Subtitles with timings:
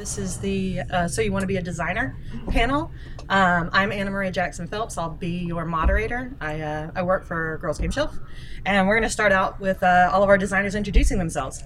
[0.00, 2.16] This is the uh, So You Want to Be a Designer
[2.48, 2.90] panel.
[3.28, 4.96] Um, I'm Anna Marie Jackson Phelps.
[4.96, 6.34] I'll be your moderator.
[6.40, 8.18] I, uh, I work for Girls Game Shelf.
[8.64, 11.64] And we're going to start out with uh, all of our designers introducing themselves.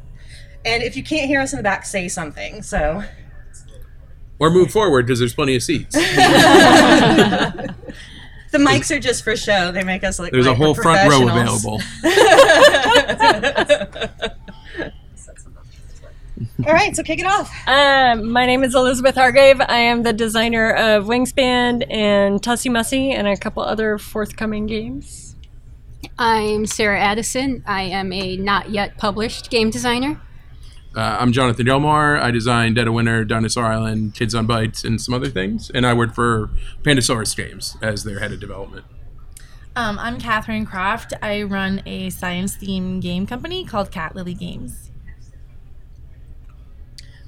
[0.65, 2.61] And if you can't hear us in the back, say something.
[2.63, 3.05] So,
[4.41, 5.95] Or move forward because there's plenty of seats.
[5.95, 6.03] the
[8.55, 9.71] mics are just for show.
[9.71, 11.81] They make us look There's a like we're whole front row available.
[16.67, 17.53] All right, so kick it off.
[17.69, 19.61] Uh, my name is Elizabeth Hargrave.
[19.61, 25.37] I am the designer of Wingspan and Tussie Mussy and a couple other forthcoming games.
[26.19, 27.63] I'm Sarah Addison.
[27.67, 30.19] I am a not yet published game designer.
[30.97, 32.19] Uh, I'm Jonathan Gilmour.
[32.19, 35.71] I designed Dead of Winter, Dinosaur Island, Kids on Bikes, and some other things.
[35.75, 36.49] And I work for
[36.83, 38.87] Pandasaurus Games as their head of development.
[39.77, 41.13] Um, I'm Catherine Croft.
[41.21, 44.84] I run a science themed game company called Cat Lily Games.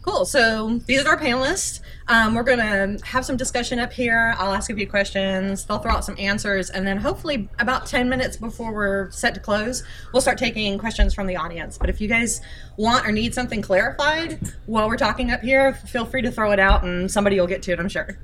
[0.07, 0.25] Cool.
[0.25, 1.81] So these are our panelists.
[2.07, 4.37] Um, we're going to have some discussion up here.
[4.39, 5.65] I'll ask a few questions.
[5.65, 6.71] They'll throw out some answers.
[6.71, 11.13] And then hopefully, about 10 minutes before we're set to close, we'll start taking questions
[11.13, 11.77] from the audience.
[11.77, 12.41] But if you guys
[12.77, 16.61] want or need something clarified while we're talking up here, feel free to throw it
[16.61, 18.17] out and somebody will get to it, I'm sure.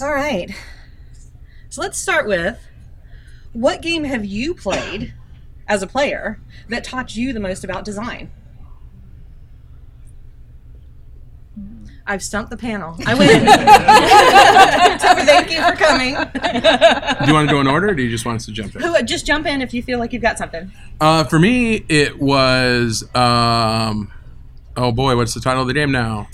[0.00, 0.50] All right.
[1.68, 2.58] So let's start with
[3.52, 5.14] what game have you played
[5.68, 8.32] as a player that taught you the most about design?
[12.06, 12.96] I've stumped the panel.
[13.06, 13.28] I win.
[15.00, 16.14] so thank you for coming.
[16.14, 18.74] Do you want to go in order, or do you just want us to jump
[18.74, 18.82] in?
[18.82, 20.70] Who, just jump in if you feel like you've got something.
[21.00, 23.04] Uh, for me, it was.
[23.14, 24.12] Um,
[24.76, 26.28] oh boy, what's the title of the game now?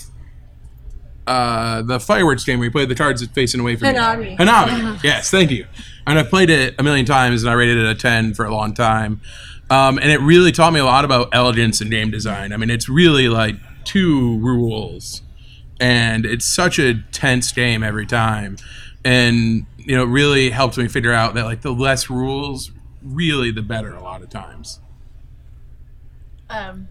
[1.27, 4.31] Uh, the fireworks game where you play the cards facing away from Hanabi.
[4.31, 4.37] you.
[4.37, 5.03] Hanabi.
[5.03, 5.67] Yes, thank you.
[6.07, 8.51] And I've played it a million times, and I rated it a ten for a
[8.51, 9.21] long time.
[9.69, 12.51] Um, and it really taught me a lot about elegance and game design.
[12.51, 15.21] I mean, it's really like two rules,
[15.79, 18.57] and it's such a tense game every time.
[19.05, 23.51] And you know, it really helped me figure out that like the less rules, really
[23.51, 24.79] the better a lot of times.
[26.49, 26.87] Um,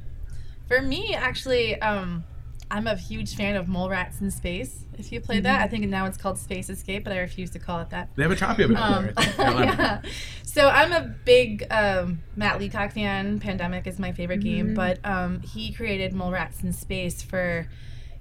[0.67, 2.25] for me, actually, um,
[2.71, 4.85] I'm a huge fan of Mole Rats in Space.
[4.99, 7.59] If you played that, I think now it's called Space Escape, but I refuse to
[7.61, 8.11] call it that.
[8.17, 9.13] They have a copy of it Um, there.
[9.17, 9.39] I think.
[9.39, 10.03] Atlanta.
[10.05, 10.11] yeah.
[10.43, 13.39] So I'm a big um, Matt Leacock fan.
[13.39, 17.69] Pandemic is my favorite game, but um, he created Mole Rats in Space for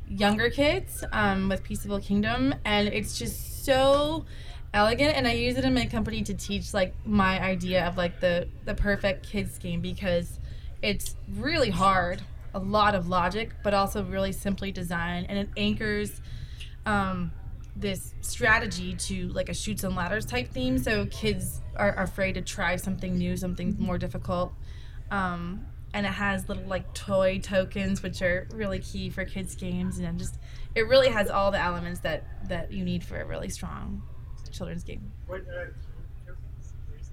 [0.09, 4.25] younger kids um, with Peaceable Kingdom, and it's just so
[4.73, 5.15] elegant.
[5.15, 8.47] And I use it in my company to teach like my idea of like the
[8.65, 10.39] the perfect kids game because
[10.81, 12.21] it's really hard,
[12.53, 16.21] a lot of logic, but also really simply designed, and it anchors
[16.85, 17.31] um,
[17.75, 20.77] this strategy to like a chutes and ladders type theme.
[20.77, 24.53] So kids are, afraid to try something new, something more difficult.
[25.11, 25.65] Um,
[25.97, 30.19] and it has little like toy tokens, which are really key for kids' games, and
[30.19, 30.37] just
[30.75, 34.03] it really has all the elements that that you need for a really strong
[34.51, 35.11] children's game.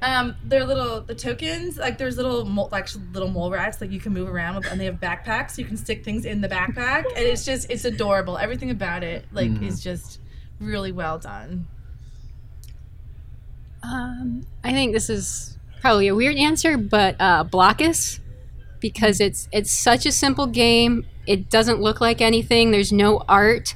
[0.02, 3.98] Um, they're little the tokens like there's little mole, like little mole rats that you
[3.98, 5.52] can move around with, and they have backpacks.
[5.52, 8.36] So you can stick things in the backpack, and it's just it's adorable.
[8.36, 10.20] Everything about it like is just
[10.60, 11.68] really well done.
[13.82, 18.20] Um, I think this is probably a weird answer, but uh, Blokus,
[18.84, 21.06] because it's it's such a simple game.
[21.26, 22.70] It doesn't look like anything.
[22.70, 23.74] There's no art,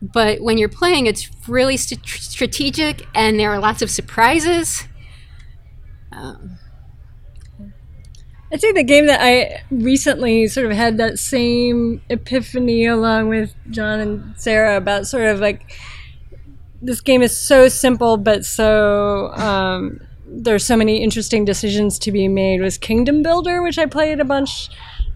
[0.00, 4.84] but when you're playing, it's really st- strategic, and there are lots of surprises.
[6.12, 6.58] Um,
[8.52, 13.56] I think the game that I recently sort of had that same epiphany along with
[13.70, 15.76] John and Sarah about sort of like
[16.80, 20.00] this game is so simple but so um,
[20.42, 24.24] there's so many interesting decisions to be made was Kingdom Builder, which I played a
[24.24, 24.68] bunch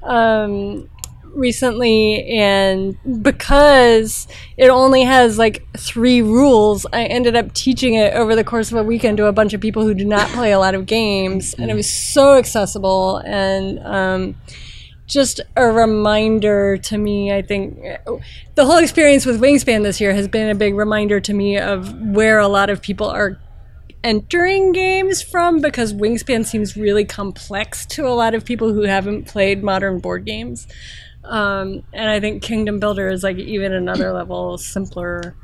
[0.03, 0.89] um,
[1.35, 8.35] recently, and because it only has like three rules, I ended up teaching it over
[8.35, 10.59] the course of a weekend to a bunch of people who do not play a
[10.59, 13.79] lot of games, and it was so accessible and.
[13.81, 14.37] Um,
[15.07, 17.33] just a reminder to me.
[17.33, 17.81] I think
[18.57, 21.99] the whole experience with Wingspan this year has been a big reminder to me of
[21.99, 23.41] where a lot of people are
[24.09, 29.27] entering games from because Wingspan seems really complex to a lot of people who haven't
[29.27, 30.67] played modern board games.
[31.25, 35.37] Um, and I think Kingdom Builder is like even another level simpler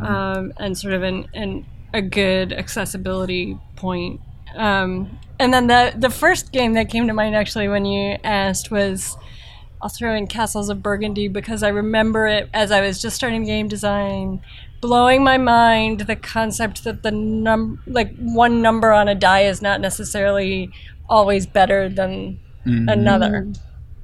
[0.00, 4.20] um, and sort of an, an a good accessibility point.
[4.56, 8.70] Um, and then the the first game that came to mind actually when you asked
[8.70, 9.16] was
[9.82, 13.44] I'll throw in Castles of Burgundy because I remember it as I was just starting
[13.44, 14.40] game design,
[14.80, 19.62] blowing my mind the concept that the num like one number on a die is
[19.62, 20.70] not necessarily
[21.08, 23.48] always better than another.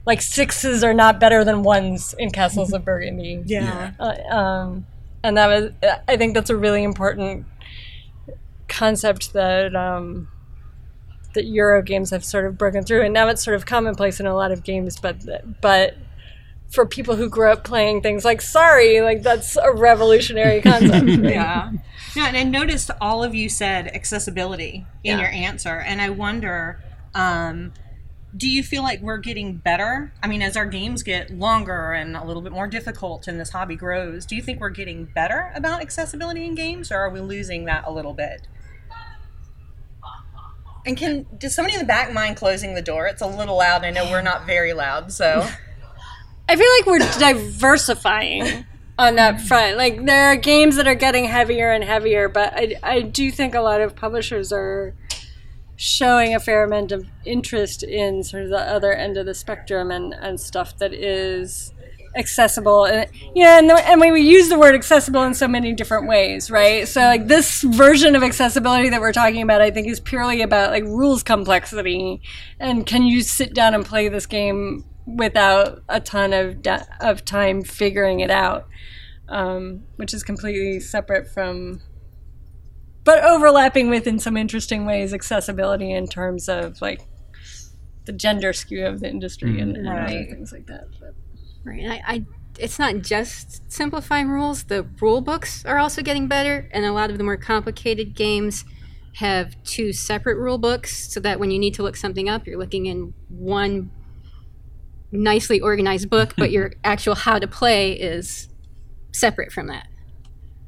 [0.06, 3.42] like sixes are not better than ones in Castles of Burgundy.
[3.46, 3.92] Yeah.
[3.98, 4.86] Uh, um,
[5.22, 5.72] and that was,
[6.08, 7.46] I think that's a really important
[8.68, 10.28] concept that um,
[11.34, 14.26] that Euro games have sort of broken through, and now it's sort of commonplace in
[14.26, 14.98] a lot of games.
[14.98, 15.96] But but
[16.72, 21.06] for people who grew up playing things like Sorry, like that's a revolutionary concept.
[21.06, 21.18] right?
[21.22, 21.72] Yeah.
[22.16, 25.20] Yeah, and I noticed all of you said accessibility in Yeah.
[25.20, 26.82] your answer, and I wonder,
[27.14, 27.72] um,
[28.34, 30.12] do you feel like we're getting better?
[30.22, 33.50] I mean, as our games get longer and a little bit more difficult and this
[33.50, 37.20] hobby grows, do you think we're getting better about accessibility in games, or are we
[37.20, 38.48] losing that a little bit?
[40.84, 43.06] And can does somebody in the back mind closing the door?
[43.06, 43.84] It's a little loud.
[43.84, 45.46] I know we're not very loud, so
[46.52, 48.66] I feel like we're diversifying
[48.98, 49.78] on that front.
[49.78, 53.54] Like there are games that are getting heavier and heavier, but I, I do think
[53.54, 54.94] a lot of publishers are
[55.76, 59.90] showing a fair amount of interest in sort of the other end of the spectrum
[59.90, 61.72] and, and stuff that is
[62.14, 66.06] accessible and yeah and, the, and we use the word accessible in so many different
[66.06, 69.98] ways right so like this version of accessibility that we're talking about i think is
[69.98, 72.20] purely about like rules complexity
[72.60, 77.24] and can you sit down and play this game without a ton of da- of
[77.24, 78.66] time figuring it out
[79.28, 81.80] um, which is completely separate from
[83.04, 87.06] but overlapping with in some interesting ways accessibility in terms of like
[88.04, 90.28] the gender skew of the industry and, and other Right.
[90.30, 91.14] things like that but.
[91.64, 91.84] Right.
[91.88, 92.26] I, I
[92.58, 94.64] it's not just simplifying rules.
[94.64, 98.64] The rule books are also getting better, and a lot of the more complicated games
[99.14, 102.58] have two separate rule books, so that when you need to look something up, you're
[102.58, 103.90] looking in one
[105.12, 108.48] nicely organized book, but your actual how to play is
[109.12, 109.86] separate from that.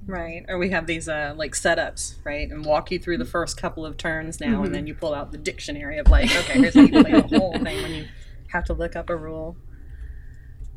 [0.07, 0.45] Right.
[0.49, 2.51] Or we have these uh, like setups, right?
[2.51, 5.33] And walk you through the first couple of turns now, and then you pull out
[5.33, 8.05] the dictionary of like, okay, here's how you play the whole thing when you
[8.49, 9.57] have to look up a rule.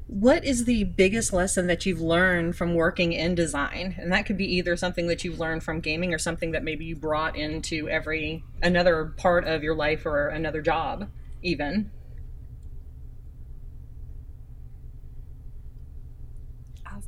[0.07, 3.95] What is the biggest lesson that you've learned from working in design?
[3.99, 6.85] And that could be either something that you've learned from gaming or something that maybe
[6.85, 11.09] you brought into every another part of your life or another job,
[11.43, 11.91] even.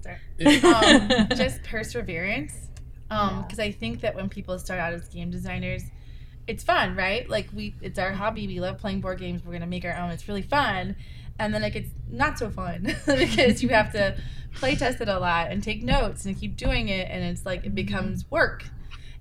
[0.05, 2.53] I'll um, just perseverance.
[3.11, 5.83] Um, because I think that when people start out as game designers,
[6.47, 7.27] it's fun, right?
[7.27, 8.47] Like we, it's our hobby.
[8.47, 9.43] We love playing board games.
[9.43, 10.11] We're gonna make our own.
[10.11, 10.95] It's really fun,
[11.39, 14.17] and then it gets not so fun because you have to
[14.55, 17.65] play test it a lot and take notes and keep doing it, and it's like
[17.65, 18.65] it becomes work.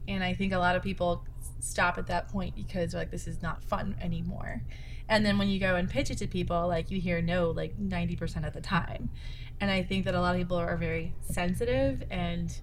[0.06, 1.24] And I think a lot of people
[1.60, 4.62] stop at that point because they're like, this is not fun anymore.
[5.08, 7.78] And then when you go and pitch it to people, like you hear no like
[7.78, 9.10] 90% of the time.
[9.60, 12.56] And I think that a lot of people are very sensitive and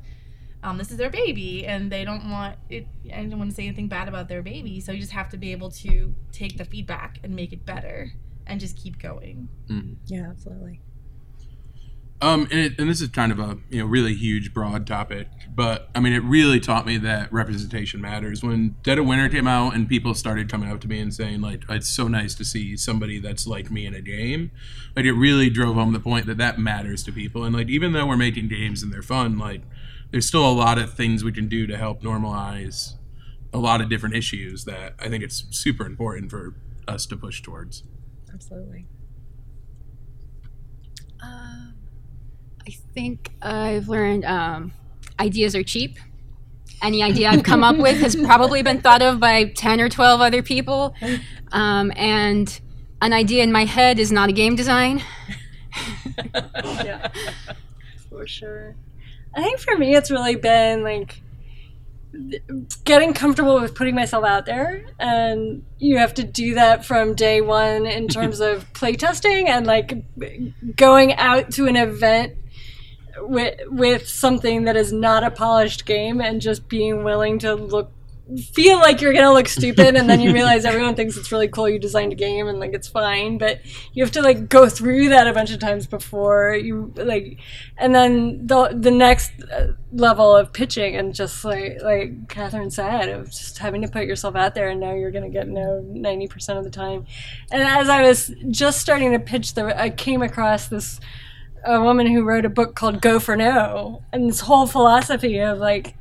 [0.64, 2.88] um, this is their baby and they don't want it.
[3.14, 4.80] I don't want to say anything bad about their baby.
[4.80, 8.12] So you just have to be able to take the feedback and make it better
[8.48, 9.50] and just keep going.
[10.06, 10.82] Yeah, absolutely.
[12.25, 15.27] Um, and, it, and this is kind of a you know really huge, broad topic,
[15.54, 18.42] but I mean, it really taught me that representation matters.
[18.42, 21.42] When Dead of Winter came out, and people started coming up to me and saying
[21.42, 24.50] like, "It's so nice to see somebody that's like me in a game,"
[24.95, 27.44] like it really drove home the point that that matters to people.
[27.44, 29.62] And like, even though we're making games and they're fun, like,
[30.10, 32.94] there's still a lot of things we can do to help normalize
[33.54, 36.56] a lot of different issues that I think it's super important for
[36.88, 37.83] us to push towards.
[38.33, 38.88] Absolutely.
[42.68, 44.74] I think I've learned um,
[45.20, 45.98] ideas are cheap.
[46.82, 50.22] Any idea I've come up with has probably been thought of by 10 or 12
[50.22, 50.96] other people.
[51.51, 52.60] Um, and
[53.01, 55.04] an idea in my head is not a game design.
[56.63, 57.10] yeah,
[58.10, 58.75] for sure.
[59.36, 61.22] I think for me, it's really been like
[62.86, 67.42] getting comfortable with putting myself out there, and you have to do that from day
[67.42, 69.94] one in terms of playtesting and like
[70.75, 72.38] going out to an event
[73.19, 77.91] with with something that is not a polished game and just being willing to look
[78.53, 81.69] feel like you're gonna look stupid and then you realize everyone thinks it's really cool
[81.69, 83.60] you designed a game and like it's fine but
[83.93, 87.38] you have to like go through that a bunch of times before you like
[87.77, 93.10] and then the the next uh, level of pitching and just like like Catherine said
[93.10, 96.57] of just having to put yourself out there and now you're gonna get no 90%
[96.57, 97.05] of the time.
[97.51, 101.00] And as I was just starting to pitch the I came across this
[101.65, 105.57] a woman who wrote a book called Go for No and this whole philosophy of
[105.57, 105.95] like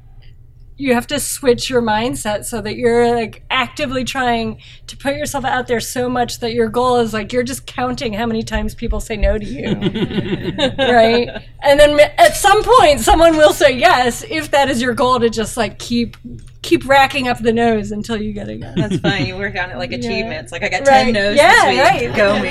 [0.76, 5.44] you have to switch your mindset so that you're like actively trying to put yourself
[5.44, 8.75] out there so much that your goal is like you're just counting how many times
[8.75, 9.64] people say no to you.
[10.78, 11.28] Right?
[11.62, 15.30] And then at some point someone will say yes if that is your goal to
[15.30, 16.16] just like keep
[16.64, 18.75] keep racking up the nose until you get a yes.
[18.76, 19.26] That's fine.
[19.26, 19.99] You work on it like Yeah.
[19.99, 20.50] achievements.
[20.50, 21.04] Like I got Right.
[21.04, 22.16] ten no's Yeah, this week.
[22.16, 22.16] right.
[22.16, 22.42] Go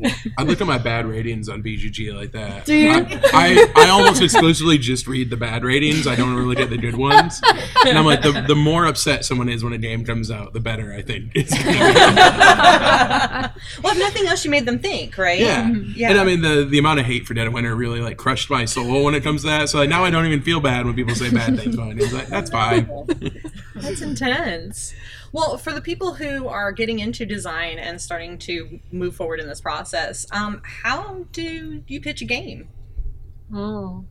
[0.02, 0.12] me.
[0.38, 2.64] I look at my bad ratings on BGG like that.
[2.64, 2.90] Do you?
[2.90, 6.06] I, I, I almost exclusively just read the bad ratings.
[6.06, 7.40] I don't really get the good ones.
[7.86, 10.60] And I'm like, the, the more upset someone is when a game comes out, the
[10.60, 13.52] better I think it's going to
[13.82, 15.38] well, if nothing else, you made them think, right?
[15.40, 15.70] Yeah.
[15.94, 16.10] Yeah.
[16.10, 18.50] And I mean, the, the amount of hate for Dead of Winter really like crushed
[18.50, 19.68] my soul when it comes to that.
[19.68, 22.02] So like, now I don't even feel bad when people say bad things about it.
[22.02, 22.88] It's like, that's fine.
[23.74, 24.94] That's intense.
[25.32, 29.48] Well, for the people who are getting into design and starting to move forward in
[29.48, 32.68] this process, um, how do you pitch a game?
[33.52, 34.04] Oh.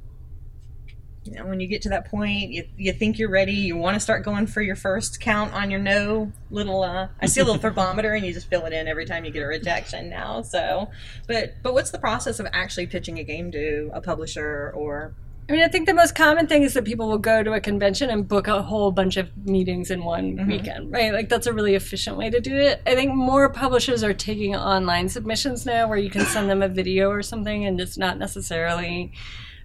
[1.23, 3.95] You know, when you get to that point, you, you think you're ready, you want
[3.95, 6.83] to start going for your first count on your no little.
[6.83, 9.31] Uh, I see a little thermometer, and you just fill it in every time you
[9.31, 10.43] get a rejection now.
[10.43, 10.91] So,
[11.27, 15.15] but but what's the process of actually pitching a game to a publisher or?
[15.47, 17.61] I mean, I think the most common thing is that people will go to a
[17.61, 20.47] convention and book a whole bunch of meetings in one Mhm.
[20.47, 21.13] weekend, right?
[21.13, 22.81] Like that's a really efficient way to do it.
[22.87, 26.67] I think more publishers are taking online submissions now, where you can send them a
[26.67, 29.11] video or something, and it's not necessarily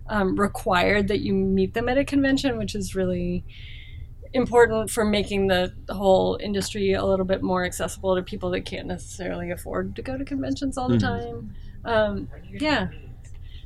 [0.06, 3.44] um, required that you meet them at a convention, which is really
[4.32, 8.86] important for making the, whole industry a little bit more accessible to people that can't
[8.88, 11.00] necessarily afford to go to conventions all the Mhm.
[11.00, 11.54] time.
[11.84, 12.88] Um, yeah.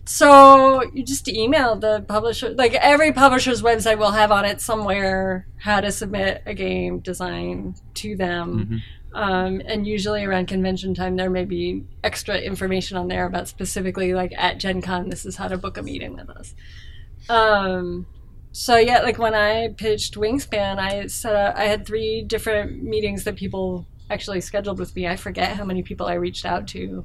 [0.07, 2.51] So you just email the publisher.
[2.51, 7.75] Like every publisher's website will have on it somewhere how to submit a game design
[7.95, 8.67] to them.
[8.67, 8.83] Mhm.
[9.15, 14.13] Um, and usually around convention time, there may be extra information on there about specifically
[14.13, 16.55] like at Gen Con, this is how to book a meeting with us.
[17.29, 18.07] Um,
[18.51, 23.25] so yeah, like when I pitched Wingspan, I set up, I had three different meetings
[23.25, 25.07] that people actually scheduled with me.
[25.07, 27.05] I forget how many people I reached out to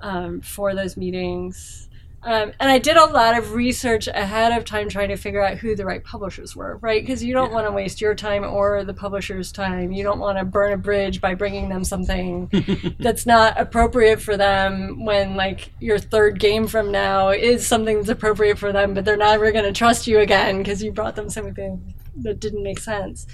[0.00, 1.85] um, for those meetings.
[2.26, 5.58] Um, and I did a lot of research ahead of time trying to figure out
[5.58, 7.00] who the right publishers were, right?
[7.00, 9.92] Because you don't want to waste your time or the publisher's time.
[9.92, 12.50] You don't want to burn a bridge by bringing them something
[12.98, 18.08] that's not appropriate for them when, like, your third game from now is something that's
[18.08, 21.30] appropriate for them, but they're never going to trust you again because you brought them
[21.30, 23.28] something that didn't make sense.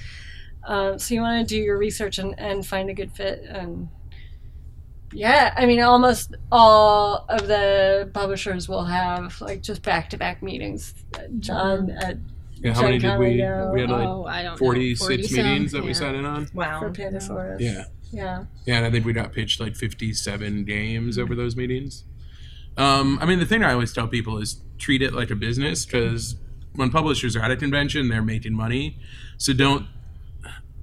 [0.64, 3.42] Um, so you want to do your research and, and find a good fit.
[3.48, 3.88] And
[5.12, 10.42] yeah, I mean, almost all of the publishers will have like just back to back
[10.42, 10.94] meetings.
[11.38, 12.18] John at
[12.60, 13.36] Yeah, how many did we?
[13.36, 14.58] Gen-Con, We had like oh, I don't know.
[14.58, 15.98] 46 40 meetings that some, we yeah.
[15.98, 16.48] sat in on.
[16.54, 16.80] Wow.
[16.80, 16.92] for Wow.
[16.92, 17.60] Pandasaurus.
[17.60, 17.84] Yeah.
[18.12, 18.44] Yeah.
[18.66, 22.04] Yeah, and I think we got pitched like 57 games over those meetings.
[22.76, 25.84] Um, I mean, the thing I always tell people is treat it like a business
[25.84, 26.36] because
[26.74, 28.98] when publishers are at a convention, they're making money.
[29.38, 29.86] So don't.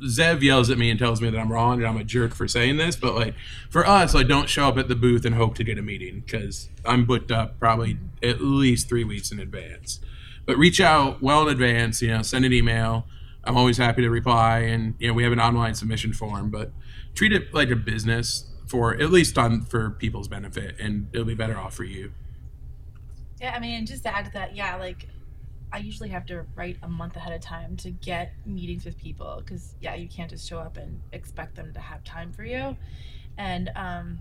[0.02, 2.48] Zev yells at me and tells me that I'm wrong and I'm a jerk for
[2.48, 3.36] saying this, but like
[3.70, 6.22] for us, like don't show up at the booth and hope to get a meeting
[6.22, 10.00] because I'm booked up probably at least three weeks in advance.
[10.46, 12.02] But reach out well in advance.
[12.02, 13.06] You know, send an email.
[13.44, 16.50] I'm always happy to reply, and you know we have an online submission form.
[16.50, 16.72] But
[17.14, 21.36] treat it like a business for at least on for people's benefit, and it'll be
[21.36, 22.12] better off for you.
[23.42, 25.08] Yeah, I mean, just to add to that, yeah, like
[25.72, 29.42] I usually have to write a month ahead of time to get meetings with people
[29.44, 32.76] because yeah, you can't just show up and expect them to have time for you,
[33.38, 34.20] and um,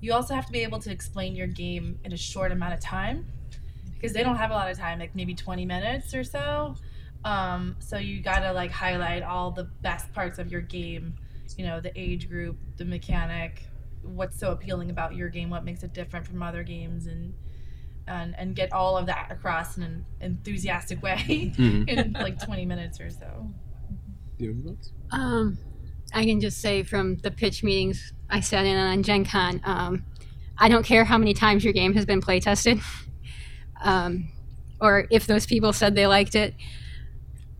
[0.00, 2.80] you also have to be able to explain your game in a short amount of
[2.80, 3.26] time
[3.94, 6.76] because they don't have a lot of time, like maybe twenty minutes or so.
[7.24, 11.14] Um, so you gotta like highlight all the best parts of your game,
[11.56, 13.66] you know, the age group, the mechanic,
[14.02, 17.34] what's so appealing about your game, what makes it different from other games, and
[18.10, 21.88] and and get all of that across in an enthusiastic way Mhm.
[21.88, 23.48] in like 20 minutes or so.
[25.12, 25.58] Um,
[26.14, 30.04] I can just say from the pitch meetings I sat in on Gen Con, um,
[30.58, 32.80] I don't care how many times your game has been play tested,
[33.82, 34.30] um,
[34.80, 36.54] or if those people said they liked it,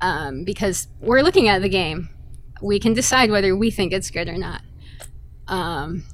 [0.01, 2.09] um, because we're looking at the game.
[2.63, 4.63] We can decide whether we think it's good or not.
[5.49, 6.05] Um,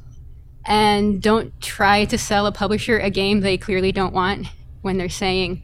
[0.67, 4.49] and don't try to sell a publisher a game they clearly don't want
[4.83, 5.63] when they're saying,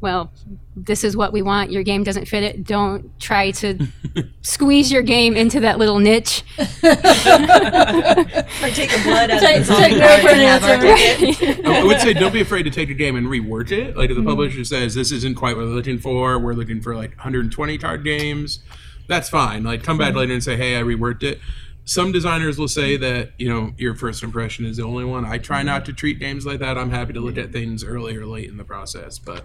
[0.00, 0.30] well,
[0.76, 1.72] this is what we want.
[1.72, 2.64] Your game doesn't fit it.
[2.64, 3.86] Don't try to
[4.42, 6.44] squeeze your game into that little niche.
[8.62, 10.86] Or take the blood out Take- of the take no for an and have our
[10.86, 11.32] answer.
[11.32, 11.66] ticket.
[11.66, 13.96] I would say don't be afraid to take a game and rework it.
[13.96, 14.30] Like if the mm-hmm.
[14.30, 18.04] publisher says this isn't quite what we're looking for, we're looking for like 120 card
[18.04, 18.60] games.
[19.08, 19.64] That's fine.
[19.64, 20.18] Like come back mm-hmm.
[20.18, 21.40] later and say, hey, I reworked it.
[21.86, 25.24] Some designers will say that you know your first impression is the only one.
[25.24, 26.76] I try not to treat games like that.
[26.76, 29.44] I'm happy to look at things early or late in the process, but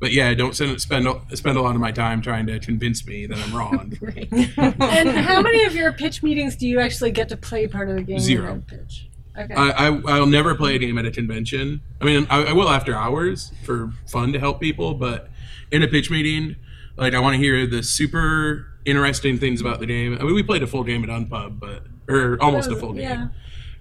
[0.00, 3.06] but yeah, don't send, spend a- spend a lot of my time trying to convince
[3.06, 3.96] me that I'm wrong.
[4.56, 7.94] And how many of your pitch meetings do you actually get to play part of
[7.94, 8.18] the game?
[8.18, 8.60] Zero.
[8.66, 9.08] pitch?
[9.38, 9.54] Okay.
[9.54, 11.80] I, I I'll never play a game at a convention.
[12.00, 15.30] I mean, I, I will after hours for fun to help people, but
[15.70, 16.56] in a pitch meeting,
[16.96, 20.16] Like I want to hear the super interesting things about the game.
[20.20, 23.02] I mean, we played a full game at Unpub, but or almost a full game.
[23.02, 23.28] Yeah.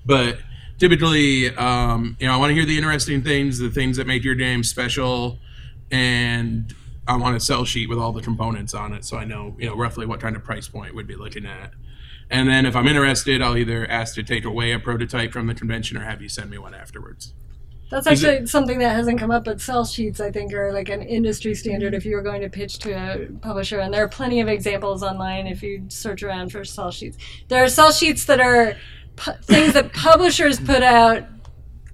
[0.05, 0.39] But
[0.77, 4.23] typically, um, you know, I want to hear the interesting things, the things that make
[4.23, 5.39] your game special,
[5.91, 6.73] and
[7.07, 9.67] I want a sell sheet with all the components on it, so I know, you
[9.67, 11.73] know, roughly what kind of price point we'd be looking at.
[12.29, 15.53] And then if I'm interested, I'll either ask to take away a prototype from the
[15.53, 17.33] convention or have you send me one afterwards.
[17.91, 20.87] That's Is actually something that hasn't come up, but sell sheets, I think, are like
[20.87, 23.79] an industry standard if you were going to pitch to a publisher.
[23.79, 27.17] And there are plenty of examples online if you search around for sell sheets.
[27.49, 28.77] There are sell sheets that are
[29.17, 31.25] pu- things that publishers put out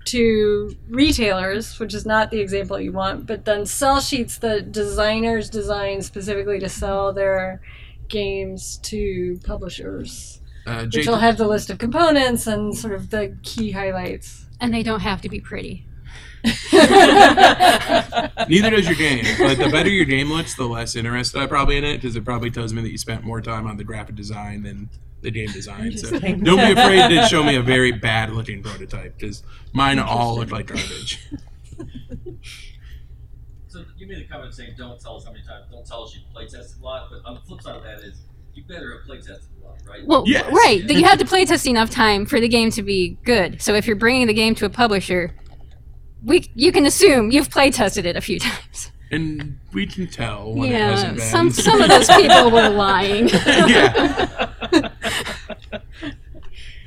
[0.06, 5.50] to retailers, which is not the example you want, but then sell sheets that designers
[5.50, 7.60] design specifically to sell their
[8.08, 13.10] games to publishers, Uh, which Jake, will have the list of components and sort of
[13.10, 14.46] the key highlights.
[14.62, 15.87] And they don't have to be pretty.
[18.50, 21.78] neither does your game, but the better your game looks, the less interested I probably
[21.78, 24.16] in it because it probably tells me that you spent more time on the graphic
[24.16, 24.90] design than
[25.22, 25.98] the game design.
[25.98, 30.38] So don't be afraid to show me a very bad looking prototype because mine all
[30.38, 31.20] look like garbage.
[33.68, 36.16] So you made a comment saying don't tell us how many times, don't tell us
[36.16, 38.22] you play tested a lot, but on the flip side of that is
[38.56, 40.00] you better have play tested a lot, right?
[40.06, 40.52] Well, Yes.
[40.52, 40.88] right.
[40.88, 43.62] that You have to play test enough time for the game to be good.
[43.62, 45.36] So if you're bringing the game to a publisher,
[46.24, 48.92] we you can assume you've play tested it a few times.
[49.10, 51.26] And we can tell when it yeah, hasn't been.
[51.26, 53.30] some some of those people were lying.
[53.46, 54.52] yeah.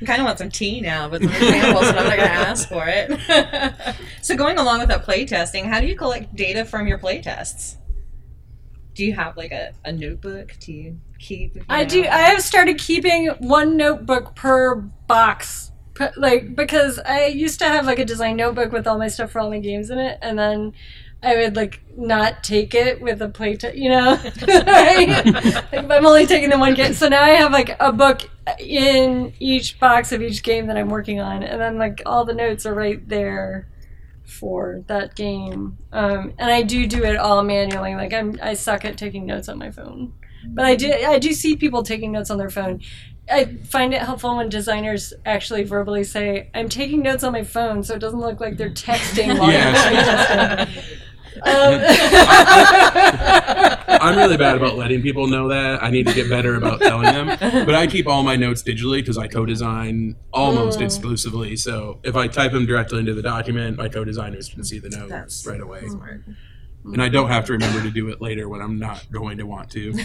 [0.01, 2.33] I kind of want some tea now with some examples, but I'm not going to
[2.33, 3.95] ask for it.
[4.21, 7.21] so, going along with that play testing, how do you collect data from your play
[7.21, 7.77] tests?
[8.95, 11.55] Do you have like a, a notebook to keep?
[11.55, 11.89] you I know?
[11.89, 12.01] do.
[12.03, 15.70] I have started keeping one notebook per box, per,
[16.17, 19.39] like because I used to have like a design notebook with all my stuff for
[19.39, 20.73] all my games in it, and then
[21.23, 24.17] I would like not take it with a play you know.
[24.47, 28.29] Like, I'm only taking the one game, so now I have like a book
[28.59, 32.33] in each box of each game that I'm working on, and then like all the
[32.33, 33.67] notes are right there
[34.23, 35.77] for that game.
[35.91, 37.95] Um, and I do do it all manually.
[37.95, 40.13] Like I'm, I suck at taking notes on my phone.
[40.47, 42.81] But I do I do see people taking notes on their phone.
[43.29, 47.83] I find it helpful when designers actually verbally say, "I'm taking notes on my phone,"
[47.83, 50.65] so it doesn't look like they're texting while Yes.
[50.65, 50.83] they're testing.
[54.01, 55.81] I'm really bad about letting people know that.
[55.83, 57.27] I need to get better about telling them.
[57.65, 60.85] But I keep all my notes digitally because I co-design almost Mm.
[60.85, 61.55] exclusively.
[61.55, 65.09] So if I type them directly into the document, my co-designers can see the notes
[65.09, 65.87] That's right away.
[65.87, 66.23] smart.
[66.85, 69.43] And I don't have to remember to do it later when I'm not going to
[69.45, 69.93] want to.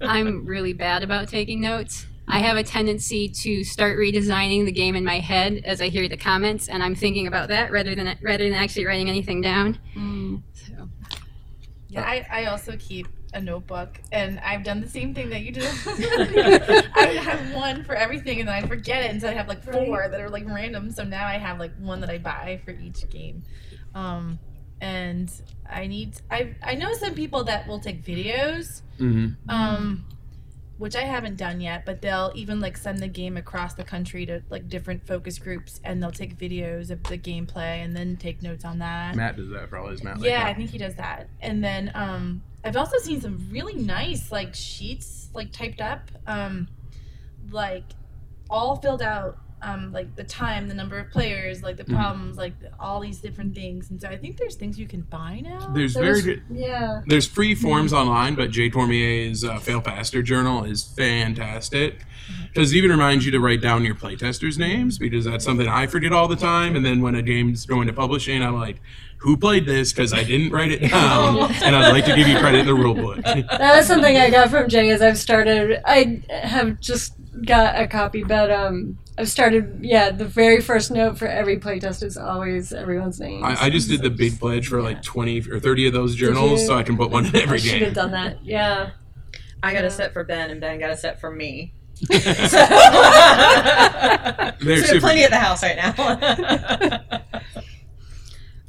[0.00, 2.06] I'm really bad about taking notes.
[2.26, 6.08] I have a tendency to start redesigning the game in my head as I hear
[6.08, 9.78] the comments, and I'm thinking about that rather than rather than actually writing anything down.
[10.54, 10.88] So,
[11.88, 15.52] Yeah, I, I also keep a notebook, and I've done the same thing that you
[15.52, 15.64] did.
[16.96, 19.62] I have one for everything, and then I forget it, and so I have like
[19.62, 20.90] four that are like random.
[20.90, 23.42] So now I have like one that I buy for each game.
[23.94, 24.38] Um,
[24.80, 25.30] and
[25.68, 30.04] I need I I know some people that will take videos, hmm um,
[30.78, 34.26] which I haven't done yet, but they'll even like send the game across the country
[34.26, 38.42] to like different focus groups, and they'll take videos of the gameplay and then take
[38.42, 39.14] notes on that.
[39.14, 40.18] Matt does that for all his Matt.
[40.18, 41.28] like Yeah, I think he does that.
[41.40, 46.68] And then um, I've also seen some really nice like sheets like typed up, um,
[47.50, 47.84] like
[48.50, 51.94] all filled out, um, like the time, the number of players, like the Mhm.
[51.94, 53.90] problems, like all these different things.
[53.90, 55.72] And so I think there's things you can buy now.
[55.74, 56.42] There's very good.
[56.50, 57.00] yeah.
[57.06, 62.04] There's free forms online, but Jay Cormier's uh, Fail Faster journal is fantastic
[62.52, 65.86] because it even reminds you to write down your playtesters' names because that's something I
[65.86, 66.76] forget all the time.
[66.76, 68.80] And then when a game's going to publishing, I'm like,
[69.24, 69.90] who played this?
[69.90, 72.74] Because I didn't write it down, and I'd like to give you credit in the
[72.74, 73.24] rule book.
[73.24, 75.80] That was something I got from Jay as I've started.
[75.86, 77.14] I have just
[77.46, 79.78] got a copy, but um, I've started.
[79.80, 83.42] Yeah, the very first note for every playtest is always everyone's name.
[83.42, 86.66] I, I just did the big pledge for like 20 or 30 of those journals,
[86.66, 87.94] so I can put one in every I should have game.
[87.94, 88.44] done that.
[88.44, 88.90] Yeah.
[89.62, 91.72] I got a set for Ben, and Ben got a set for me.
[92.00, 92.44] so, They're
[94.60, 97.32] so we have plenty at the house right now.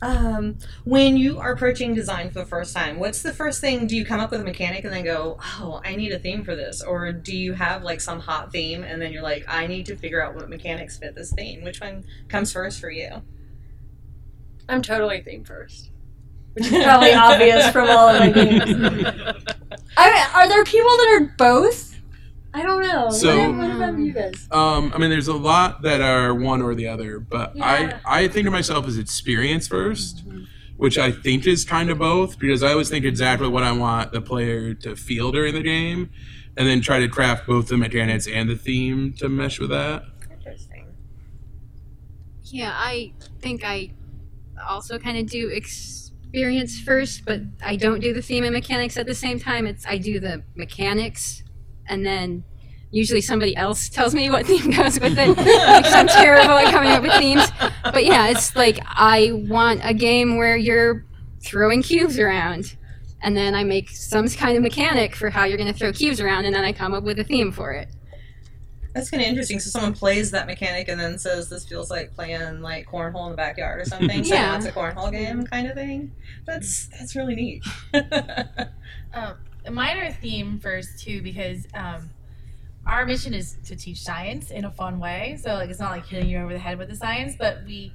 [0.05, 3.87] Um, when you are approaching design for the first time, what's the first thing?
[3.87, 6.43] Do you come up with a mechanic and then go, "Oh, I need a theme
[6.43, 9.65] for this," or do you have like some hot theme and then you're like, "I
[9.65, 11.63] need to figure out what mechanics fit this theme"?
[11.63, 13.23] Which one comes first for you?
[14.69, 15.89] I'm totally theme first.
[16.53, 19.43] Which is probably obvious from all of my games.
[19.97, 21.94] I, are there people that are both?
[22.55, 23.09] I don't know.
[23.09, 24.47] So- what, what about you guys?
[24.51, 27.99] Um, I mean, there's a lot that are one or the other, but Yeah.
[28.05, 30.23] I I think of myself as experience first
[30.77, 34.11] which I think is kind of both because I always think exactly what I want
[34.11, 36.09] the player to feel during the game,
[36.57, 40.03] and then try to craft both the mechanics and the theme to mesh with that.
[40.29, 40.87] Interesting.
[42.43, 43.91] Yeah, I think I
[44.69, 49.05] also kind of do experience first, but I don't do the theme and mechanics at
[49.05, 49.65] the same time.
[49.67, 51.41] It's I do the mechanics,
[51.88, 52.43] and then
[52.91, 56.91] usually somebody else tells me what theme goes with it because I'm terrible at coming
[56.91, 57.48] up with themes.
[57.84, 61.06] But yeah, it's like I want a game where you're
[61.41, 62.78] throwing cubes around.
[63.21, 66.21] And then I make some kind of mechanic for how you're going to throw cubes
[66.21, 67.88] around, and then I come up with a theme for it.
[68.93, 69.60] That's kind of interesting.
[69.60, 73.32] So someone plays that mechanic and then says this feels like playing like cornhole in
[73.32, 74.24] the backyard or something.
[74.24, 74.56] So Yeah.
[74.58, 76.12] it's a cornhole game kind of thing.
[76.45, 77.63] That's that's really neat.
[79.13, 79.36] Um,
[79.71, 82.10] mine are theme first too because um,
[82.86, 85.39] our mission is to teach science in a fun way.
[85.41, 87.93] So like it's not like hitting you over the head with the science, but we.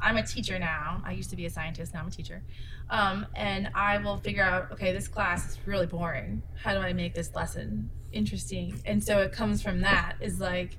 [0.00, 1.02] I'm a teacher now.
[1.04, 1.94] I used to be a scientist.
[1.94, 2.42] Now I'm a teacher,
[2.90, 4.72] um, and I will figure out.
[4.72, 6.42] Okay, this class is really boring.
[6.62, 8.80] How do I make this lesson interesting?
[8.86, 10.16] And so it comes from that.
[10.20, 10.76] Is like,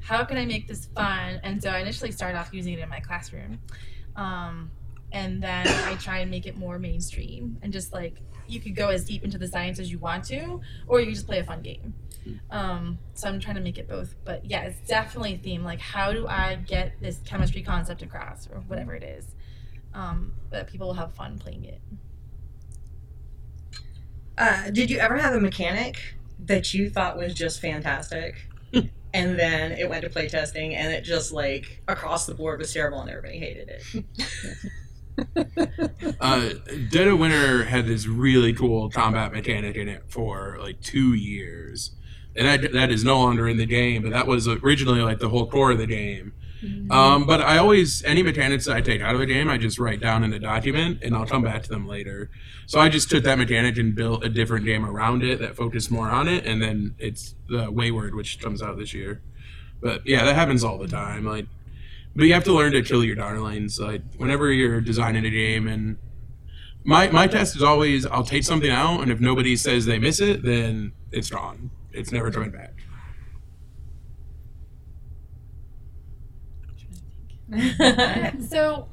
[0.00, 1.40] how can I make this fun?
[1.42, 3.60] And so I initially started off using it in my classroom,
[4.16, 4.70] um,
[5.14, 8.88] and then I try and make it more mainstream and just like you could go
[8.88, 11.44] as deep into the science as you want to, or you can just play a
[11.44, 11.94] fun game.
[12.50, 14.14] Um, so I'm trying to make it both.
[14.24, 15.62] But yeah, it's definitely a theme.
[15.64, 19.26] Like, how do I get this chemistry concept across, or whatever it is,
[19.94, 21.80] um, that people will have fun playing it.
[24.36, 28.48] Uh, did you ever have a mechanic that you thought was just fantastic?
[28.72, 33.00] and then it went to playtesting and it just like across the board was terrible
[33.00, 34.04] and everybody hated it.
[36.20, 36.50] Uh,
[36.90, 41.90] Dead of Winter had this really cool combat mechanic in it for like two years,
[42.34, 44.02] and that that is no longer in the game.
[44.02, 46.32] But that was originally like the whole core of the game.
[46.90, 49.78] Um, but I always any mechanics that I take out of a game, I just
[49.78, 52.30] write down in a document, and I'll come back to them later.
[52.66, 55.90] So I just took that mechanic and built a different game around it that focused
[55.90, 59.20] more on it, and then it's the Wayward, which comes out this year.
[59.80, 61.26] But yeah, that happens all the time.
[61.26, 61.46] Like,
[62.16, 63.78] but you have to learn to kill your darlings.
[63.78, 65.96] Like, whenever you're designing a game, and
[66.84, 70.20] my my test is always I'll take something out, and if nobody says they miss
[70.20, 71.70] it, then it's gone.
[71.92, 72.74] It's never coming back.
[78.48, 78.88] so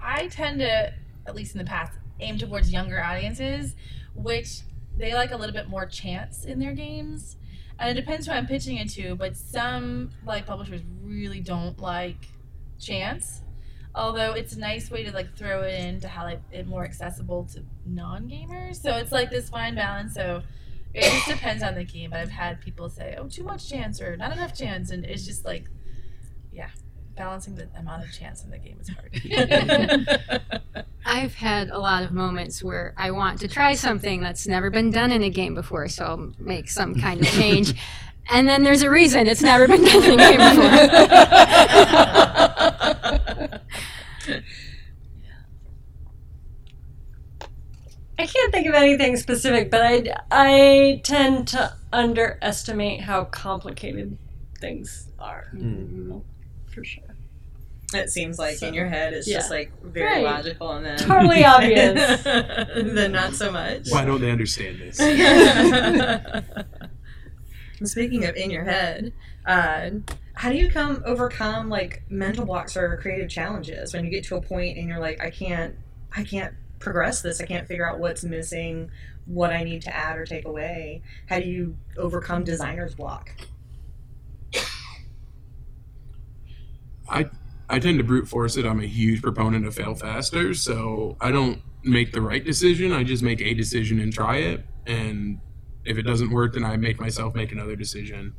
[0.00, 0.92] I tend to,
[1.26, 3.74] at least in the past, aim towards younger audiences,
[4.14, 4.60] which
[4.96, 7.36] they like a little bit more chance in their games.
[7.78, 12.28] And it depends who I'm pitching it to, but some like publishers really don't like
[12.78, 13.40] chance.
[13.94, 17.44] Although it's a nice way to like throw it in to like, it more accessible
[17.52, 18.82] to non-gamers.
[18.82, 20.14] So it's like this fine balance.
[20.14, 20.42] So
[20.94, 22.10] it just depends on the game.
[22.10, 25.24] But I've had people say, "Oh, too much chance" or "Not enough chance," and it's
[25.24, 25.68] just like,
[26.52, 26.70] yeah,
[27.16, 29.12] balancing the amount of chance in the game is hard.
[31.06, 34.90] I've had a lot of moments where I want to try something that's never been
[34.90, 37.74] done in a game before, so I'll make some kind of change.
[38.30, 40.70] And then there's a reason it's never been done in a game before.
[48.18, 54.16] I can't think of anything specific, but I, I tend to underestimate how complicated
[54.60, 55.50] things are.
[56.72, 57.02] For sure.
[57.92, 60.24] It seems like in your head it's just like very Right.
[60.24, 62.22] logical and then Totally obvious.
[62.22, 63.88] then not so much.
[63.90, 64.96] Why don't they understand this?
[67.90, 69.12] Speaking of in your head,
[69.46, 69.90] uh,
[70.34, 74.36] how do you come overcome like mental blocks or creative challenges when you get to
[74.36, 75.76] a point and you're like, I can't,
[76.14, 77.40] I can't progress this.
[77.40, 78.90] I can't figure out what's missing,
[79.26, 81.02] what I need to add or take away.
[81.28, 83.30] How do you overcome designer's block?
[87.08, 87.30] I
[87.68, 88.66] I tend to brute force it.
[88.66, 92.92] I'm a huge proponent of fail faster, so I don't make the right decision.
[92.92, 95.38] I just make a decision and try it, and
[95.84, 98.34] if it doesn't work, then I make myself make another decision.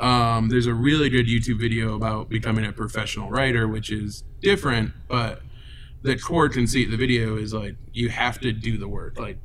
[0.00, 4.92] Um, there's a really good YouTube video about becoming a professional writer, which is different,
[5.08, 5.42] but
[6.02, 9.18] the core conceit of the video is like you have to do the work.
[9.18, 9.36] Like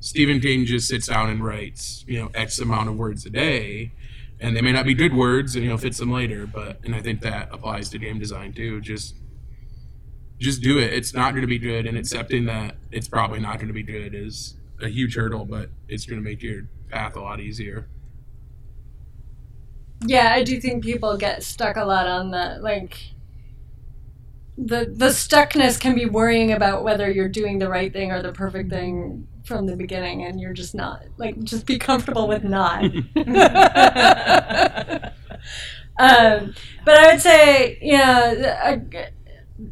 [0.00, 3.92] Stephen King just sits down and writes, you know, X amount of words a day,
[4.38, 6.46] and they may not be good words, and he'll fix them later.
[6.46, 8.82] But and I think that applies to game design too.
[8.82, 9.14] Just
[10.38, 10.92] just do it.
[10.92, 13.82] It's not going to be good, and accepting that it's probably not going to be
[13.82, 17.88] good is a huge hurdle, but it's going to make your path a lot easier.
[20.06, 22.98] Yeah, I do think people get stuck a lot on the like
[24.58, 28.32] the the stuckness can be worrying about whether you're doing the right thing or the
[28.32, 32.84] perfect thing from the beginning and you're just not like just be comfortable with not.
[35.98, 38.80] um, but I would say, you know, I,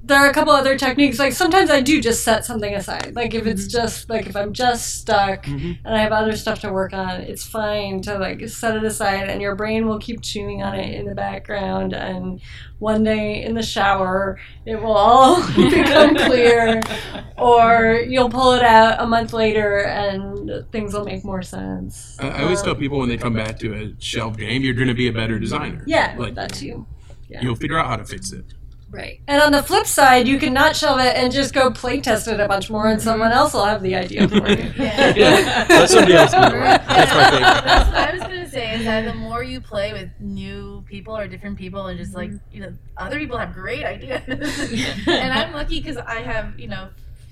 [0.05, 1.19] there are a couple other techniques.
[1.19, 3.15] Like sometimes I do just set something aside.
[3.17, 5.79] Like if it's just like if I'm just stuck Mhm.
[5.85, 9.29] and I have other stuff to work on, it's fine to like set it aside
[9.29, 12.41] and your brain will keep chewing on it in the background and
[12.79, 16.81] one day in the shower it will all become clear
[17.39, 22.17] or you'll pull it out a month later and things will make more sense.
[22.21, 24.75] I, I always Um, tell people when they come back to a shelf game, you're
[24.75, 25.83] going to be a better designer.
[25.87, 26.87] Yeah, Like, that too.
[27.29, 27.43] Yeah.
[27.43, 28.45] You'll figure out how to fix it.
[28.93, 29.21] Right.
[29.29, 32.27] And on the flip side, you can not shelve it and just go play test
[32.27, 34.73] it a bunch more, and someone else will have the idea for you.
[34.81, 35.15] Yeah.
[35.15, 36.43] Yeah, let somebody else do it.
[36.53, 37.65] That's my favorite.
[37.65, 41.17] That's what I was gonna say is that the more you play with new people
[41.17, 44.23] or different people, and just like you know, other people have great ideas,
[45.07, 46.89] and I'm lucky because I have you know,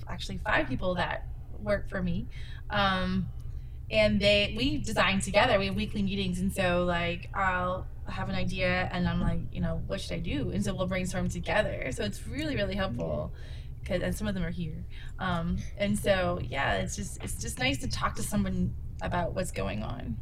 [0.07, 1.27] actually five people that
[1.61, 2.27] work for me,
[2.69, 3.27] um,
[3.91, 5.59] and they we design together.
[5.59, 9.61] We have weekly meetings, and so like I'll have an idea, and I'm like, you
[9.61, 10.51] know, what should I do?
[10.51, 11.91] And so we'll brainstorm together.
[11.91, 13.33] So it's really really helpful.
[13.85, 14.85] Cause, and some of them are here,
[15.19, 19.51] um, and so yeah, it's just it's just nice to talk to someone about what's
[19.51, 20.17] going on.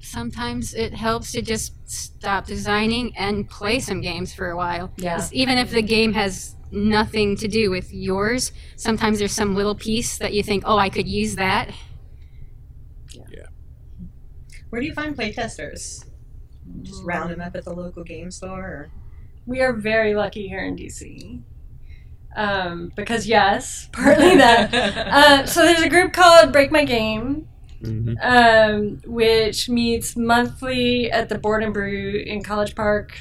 [0.00, 4.92] Sometimes it helps to just stop designing and play some games for a while.
[4.96, 5.16] Yeah.
[5.16, 9.74] 'Cause Even if the game has nothing to do with yours, sometimes there's some little
[9.74, 11.70] piece that you think, oh, I could use that.
[13.12, 13.22] Yeah.
[13.30, 13.46] yeah.
[14.70, 16.04] Where do you find playtesters?
[16.82, 18.60] Just round them up at the local game store?
[18.60, 18.90] Or?
[19.46, 21.42] We are very lucky here in DC.
[22.36, 24.72] Um, because, yes, partly that.
[25.08, 27.48] Uh, so there's a group called Break My Game,
[27.82, 28.16] Mhm.
[28.22, 33.18] um, which meets monthly at the Board and Brew in College Park.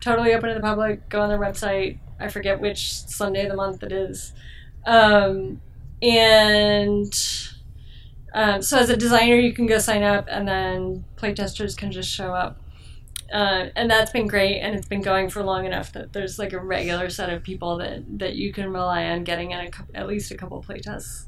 [0.00, 1.08] Totally open to the public.
[1.08, 1.98] Go on their website.
[2.18, 4.32] I forget which Sunday of the month it is.
[4.86, 5.60] Um,
[6.02, 7.12] and
[8.32, 12.08] um, so, as a designer, you can go sign up, and then playtesters can just
[12.08, 12.60] show up.
[13.32, 16.52] Uh, and that's been great, and it's been going for long enough that there's like
[16.52, 20.08] a regular set of people that, that you can rely on getting in a, at
[20.08, 21.26] least a couple playtests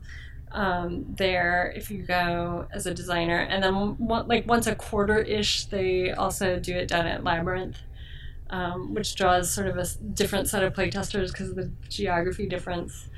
[0.51, 3.39] um, there if you go as a designer.
[3.39, 7.79] And then one, like once a quarter ish, they also do it down at Labyrinth,
[8.51, 13.09] um, which draws sort of a different set of playtesters because of the geography difference.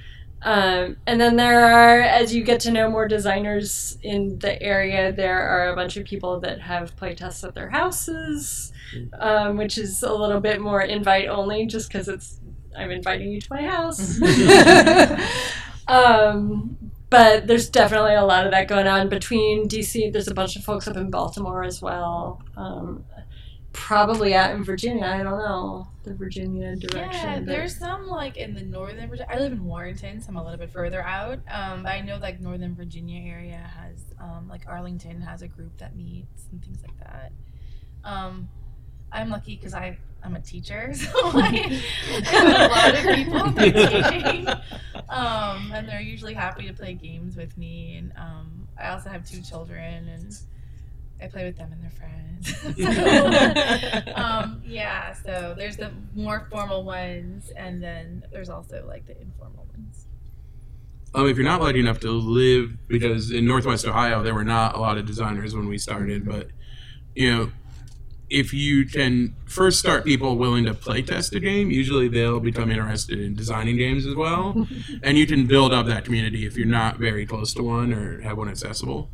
[0.42, 5.10] Um, and then there are, as you get to know more designers in the area,
[5.10, 8.70] there are a bunch of people that have playtests at their houses,
[9.18, 12.40] um, which is a little bit more invite only, just because it's
[12.76, 14.20] I'm inviting you to my house.
[15.88, 16.76] um,
[17.10, 20.12] but there's definitely a lot of that going on between DC.
[20.12, 22.42] There's a bunch of folks up in Baltimore as well.
[22.56, 23.04] Um,
[23.72, 25.04] probably out in Virginia.
[25.04, 27.10] I don't know the Virginia direction.
[27.12, 29.26] Yeah, but- there's some like in the northern Virginia.
[29.30, 31.40] I live in Warrenton, so I'm a little bit further out.
[31.48, 35.96] Um, I know like northern Virginia area has um, like Arlington has a group that
[35.96, 37.32] meets and things like that.
[38.04, 38.48] Um,
[39.14, 41.80] I'm lucky because I I'm a teacher, so like, I
[42.24, 44.48] have a lot of people that are teaching,
[45.08, 47.96] um, and they're usually happy to play games with me.
[47.98, 50.34] And um, I also have two children, and
[51.22, 52.54] I play with them and their friends.
[54.04, 59.20] so, um, yeah, so there's the more formal ones, and then there's also like the
[59.20, 60.06] informal ones.
[61.14, 64.74] Um, if you're not lucky enough to live, because in Northwest Ohio there were not
[64.74, 66.48] a lot of designers when we started, but
[67.14, 67.52] you know,
[68.30, 72.70] if you can first start people willing to play test a game, usually they'll become
[72.70, 74.66] interested in designing games as well,
[75.02, 78.20] and you can build up that community if you're not very close to one or
[78.22, 79.10] have one accessible.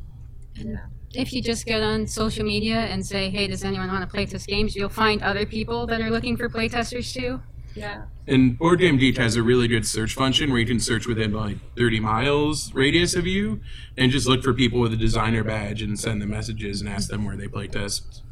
[1.13, 4.27] If you just get on social media and say, hey, does anyone want to play
[4.27, 7.41] test games, you'll find other people that are looking for playtesters too.
[7.75, 8.03] yeah.
[8.29, 11.33] And Board Game Geek has a really good search function where you can search within
[11.33, 13.61] like 30 miles radius of you
[13.97, 17.09] and just look for people with a designer badge and send them messages and ask
[17.11, 18.23] them where they play test.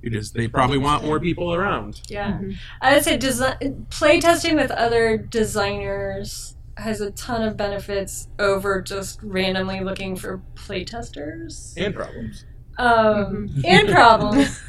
[0.00, 2.00] Because they probably want more people around.
[2.08, 2.52] Yeah, mm-hmm.
[2.80, 9.18] I would say desi- playtesting with other designers has a ton of benefits over just
[9.22, 11.72] randomly looking for playtesters.
[11.76, 12.44] And problems.
[12.78, 13.60] um, mm-hmm.
[13.64, 14.62] and problems.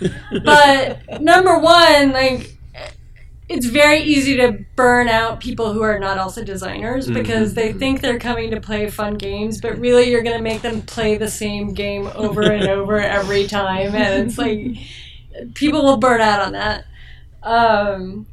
[0.43, 2.57] But number one, like
[3.49, 7.13] it's very easy to burn out people who are not also designers mm-hmm.
[7.13, 10.61] because they think they're coming to play fun games, but really you're going to make
[10.61, 14.77] them play the same game over and over every time, and it's like
[15.54, 16.86] people will burn out on that.
[17.43, 18.26] Um,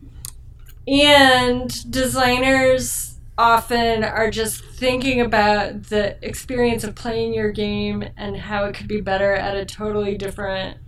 [0.86, 8.64] and designers often are just thinking about the experience of playing your game and how
[8.64, 10.78] it could be better at a totally different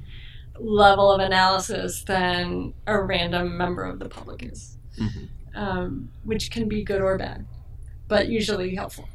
[0.58, 5.28] level of analysis than a random member of the public is, Mhm.
[5.54, 7.46] um, which can be good or bad,
[8.08, 9.08] but usually helpful.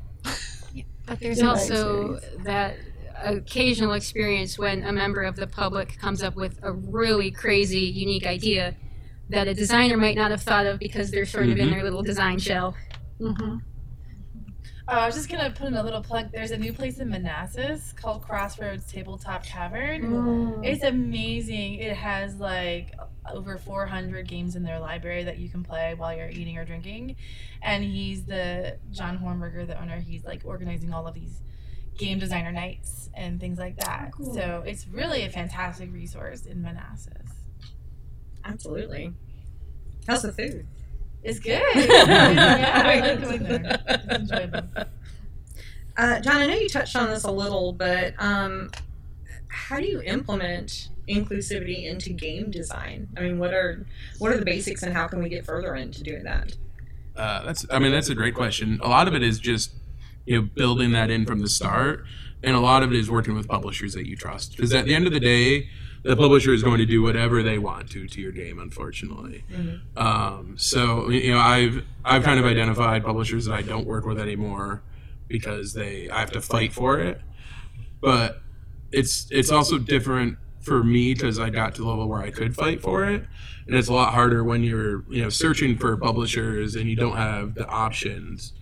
[1.05, 2.75] But there's also that
[3.23, 8.25] occasional experience when a member of the public comes up with a really crazy, unique
[8.25, 8.75] idea
[9.29, 11.71] that a designer might not have thought of because they're sort of in Mhm.
[11.71, 12.75] their little design shell.
[13.19, 13.57] Mm-hmm.
[14.87, 16.31] Oh, I was just gonna put in a little plug.
[16.33, 20.61] There's a new place in Manassas called Crossroads Tabletop Tavern.
[20.65, 21.75] It's amazing.
[21.75, 22.93] It has like
[23.31, 27.15] over 400 games in their library that you can play while you're eating or drinking.
[27.61, 29.99] And he's the John Hornberger, the owner.
[29.99, 31.41] He's like organizing all of these
[31.97, 34.11] game designer nights and things like that.
[34.13, 34.33] Cool.
[34.33, 37.29] So it's really a fantastic resource in Manassas.
[38.43, 39.13] Absolutely.
[40.07, 40.65] How's the food?
[41.23, 41.61] It's good.
[41.75, 43.83] yeah, I like going there.
[43.87, 44.67] It's enjoyable.
[45.97, 48.71] Uh, John, I know you touched on this a little, but um,
[49.47, 53.09] how do you implement inclusivity into game design?
[53.15, 53.85] I mean, what are
[54.17, 56.55] what are the basics, and how can we get further into doing that?
[57.15, 58.79] Uh, that's I mean that's a great question.
[58.81, 59.73] A lot of it is just
[60.31, 62.05] you know building that in from the start,
[62.41, 64.55] and a lot of it is working with publishers that you trust.
[64.55, 65.67] Because at the end of the day,
[66.03, 68.57] the publisher is going to do whatever they want to to your game.
[68.57, 69.43] Unfortunately,
[69.97, 74.17] um, so you know I've I've kind of identified publishers that I don't work with
[74.17, 74.83] anymore
[75.27, 77.19] because they I have to fight for it.
[77.99, 78.41] But
[78.93, 82.55] it's it's also different for me because I got to the level where I could
[82.55, 83.25] fight for it,
[83.67, 87.17] and it's a lot harder when you're you know searching for publishers and you don't
[87.17, 88.53] have the options,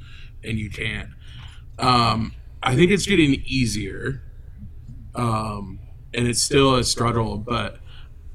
[0.43, 1.10] and you can't.
[1.79, 4.21] Um, I think it's getting easier,
[5.15, 5.79] um,
[6.13, 7.79] and it's still a struggle, but.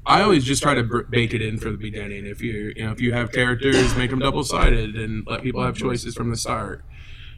[0.07, 2.27] I always just try to br- bake it in from the beginning.
[2.27, 5.63] If you you know if you have characters, make them double sided and let people
[5.63, 6.85] have choices from the start.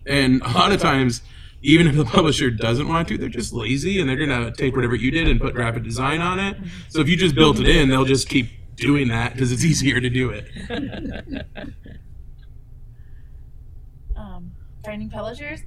[0.06, 1.22] And a lot of times,
[1.62, 4.96] even if the publisher doesn't want to, they're just lazy and they're gonna take whatever
[4.96, 6.58] you did and put graphic design on it.
[6.89, 10.02] So if you just built it in, they'll just keep doing that because it's easier
[10.02, 11.46] to do it.
[14.15, 14.52] Um,
[14.84, 15.62] finding publishers.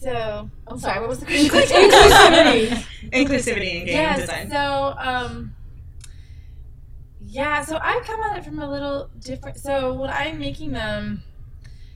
[0.00, 1.76] So, I'm sorry, what was the question?
[3.10, 4.50] Inclusivity in game yes, design.
[4.50, 5.54] So, um,
[7.26, 9.58] yeah, so I come at it from a little different.
[9.58, 11.22] So when I'm making them,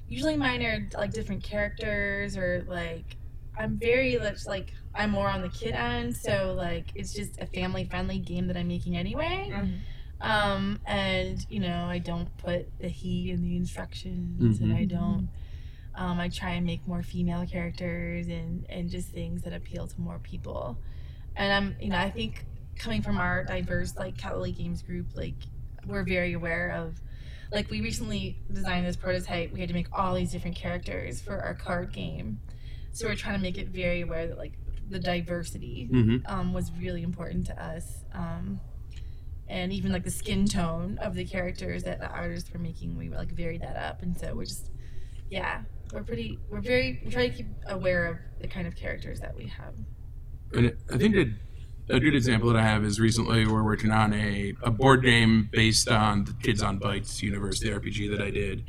[0.06, 3.16] usually mine are like different characters or like
[3.58, 6.14] I'm very much like I'm more on the kid end.
[6.16, 9.50] So like it's just a family friendly game that I'm making anyway.
[9.52, 9.78] Mhm.
[10.20, 15.28] Um, and you know I don't put the he in the instructions, and I don't.
[15.96, 20.00] Um, I try and make more female characters and and just things that appeal to
[20.00, 20.78] more people.
[21.36, 22.44] And I'm you know I think
[22.76, 25.34] coming from our diverse like Cali Games group, like
[25.86, 27.00] we're very aware of
[27.52, 29.52] like we recently designed this prototype.
[29.52, 32.40] We had to make all these different characters for our card game,
[32.92, 34.52] so we're trying to make it very aware that like
[34.90, 38.04] the diversity hmm um, was really important to us.
[38.12, 38.60] Um,
[39.48, 43.08] and even like the skin tone of the characters that the artists were making, we
[43.10, 44.02] like varied that up.
[44.02, 44.70] And so we're just,
[45.30, 45.62] yeah,
[45.94, 49.34] we're pretty, we're very, we try to keep aware of the kind of characters that
[49.36, 49.74] we have.
[50.52, 51.28] And I think that
[51.88, 55.48] a good example that I have is recently we're working on a, a board game
[55.52, 58.64] based on the Kids on Bikes University RPG that I did.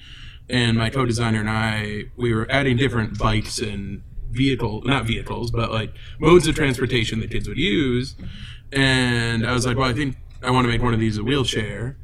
[0.50, 5.72] And my co-designer and I, we were adding different bikes and vehicle, not vehicles, but
[5.72, 8.16] like modes of transportation that kids would use.
[8.72, 11.24] And I was like, well, I think I want to make one of these a
[11.24, 11.98] wheelchair.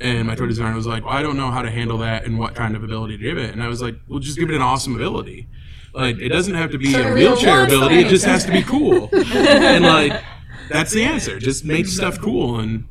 [0.00, 2.38] And my toy designer was like, well, I don't know how to handle that and
[2.38, 3.50] what kind of ability to give it.
[3.50, 5.46] And I was like, well, just give it an awesome ability.
[5.92, 8.00] Like, it doesn't have to be a wheelchair ability.
[8.00, 9.08] It just has to be cool.
[9.12, 10.20] and like,
[10.68, 11.38] that's the answer.
[11.38, 12.88] Just make stuff cool and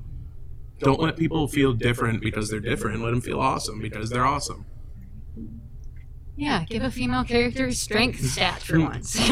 [0.79, 3.03] don't let people feel different because they're different.
[3.03, 4.65] Let them feel awesome because they're awesome.
[6.35, 8.85] Yeah, give a female character strength stat for hmm.
[8.85, 9.19] once.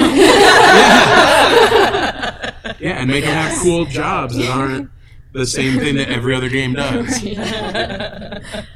[2.80, 4.90] Yeah, and make them have cool jobs that aren't
[5.34, 7.24] the same thing that every other game does.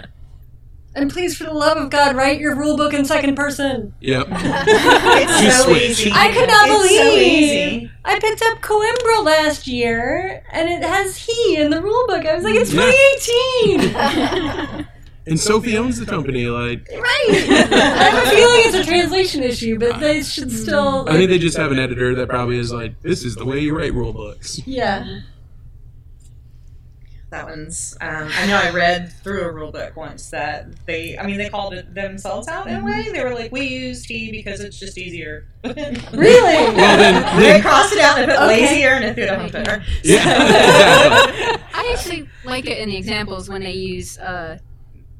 [0.97, 3.93] And please, for the love of God, write your rule book in second person.
[3.99, 4.27] Yep.
[4.31, 5.89] it's Just so switch.
[5.89, 6.11] easy.
[6.13, 7.91] I could not It's believe so easy.
[8.05, 12.25] I picked up Coimbra last year, and it has he in the rule book.
[12.25, 12.89] I was like, it's Yeah.
[13.75, 14.87] 2018,
[15.27, 16.45] And Sophie owns the company.
[16.45, 17.27] Like, right?
[17.29, 21.09] I have a feeling it's a translation issue, but they should still.
[21.09, 23.59] I think they just have an editor that probably is like, this is the way
[23.59, 24.65] you write rule books.
[24.65, 25.19] yeah.
[27.31, 27.97] That one's.
[28.01, 31.17] Um, I know I read through a rule book once that they.
[31.17, 33.09] I mean, they called it themselves out in a way.
[33.11, 35.95] They were like, "We use T because it's just easier." Really?
[36.13, 38.47] Well, then, they then crossed it out and put Okay.
[38.61, 39.83] lazier and it put on better.
[40.03, 41.63] yeah, exactly.
[41.73, 44.59] I actually like it in the examples when they use uh,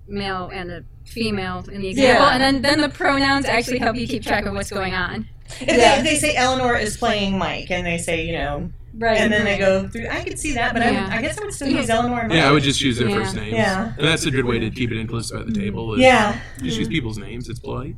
[0.08, 2.34] male and a female in the example, Yeah.
[2.34, 5.28] and then, then the pronouns actually help you keep track of what's going on.
[5.60, 6.02] If Yeah.
[6.02, 9.18] they, they say Eleanor is playing Mike, and they say, you know, Right.
[9.20, 10.08] and then they go through.
[10.08, 11.10] I could see that, but Yeah.
[11.12, 12.38] I, I guess I would still use Eleanor and Mike.
[12.38, 13.16] Yeah, I would just use their Yeah.
[13.16, 13.54] first names.
[13.54, 13.94] Yeah.
[13.98, 15.94] And that's a good way to keep it inclusive at the table.
[15.96, 16.40] Is Yeah.
[16.62, 17.50] Just use people's names.
[17.50, 17.96] It's polite.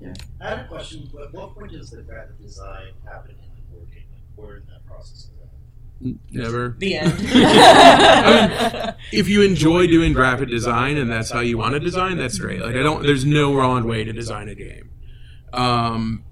[0.00, 0.12] Yeah.
[0.40, 1.08] I had a question.
[1.22, 4.04] At what point does the graphic design happen in the board game?
[4.10, 6.16] Like, where in that process is that?
[6.32, 6.76] Never.
[6.78, 7.12] The end.
[9.12, 12.60] If you enjoy doing graphic design and that's how you want to design, that's great.
[12.60, 13.02] Like I don't.
[13.02, 14.90] There's no wrong way to design a game.
[15.52, 16.24] Um,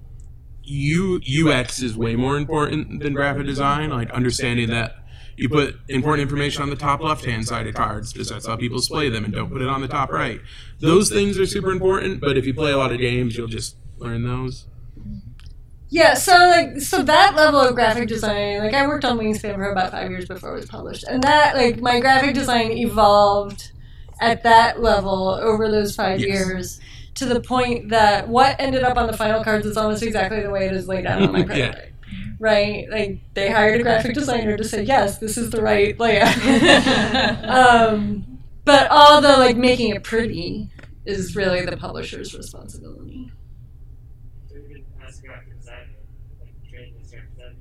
[0.69, 3.89] U, UX is way more important than graphic design.
[3.89, 4.95] Like understanding that
[5.35, 8.55] you put important information on the top left hand side of cards because that's how
[8.57, 10.41] people display them, and don't put it on the top right.
[10.79, 12.21] Those things are super important.
[12.21, 14.65] But if you play a lot of games, you'll just learn those.
[15.91, 19.71] Yeah, so like so that level of graphic design, like I worked on Wingspan for
[19.71, 23.71] about five years before it was published, and that like my graphic design evolved
[24.21, 26.27] at that level over those five Yes.
[26.29, 26.79] years
[27.19, 30.49] to the point that what ended up on the final cards is almost exactly the
[30.49, 31.71] way it is laid out on my Yeah.
[31.71, 31.93] prototype.
[32.39, 32.87] Right?
[32.89, 36.35] Like they hired a graphic designer to say, yes, this is the right layout.
[37.43, 40.69] um, but all the like making it pretty
[41.05, 43.31] is really the publisher's responsibility.
[44.51, 45.77] even as a graphic designer,
[46.39, 47.55] like training is graphic design,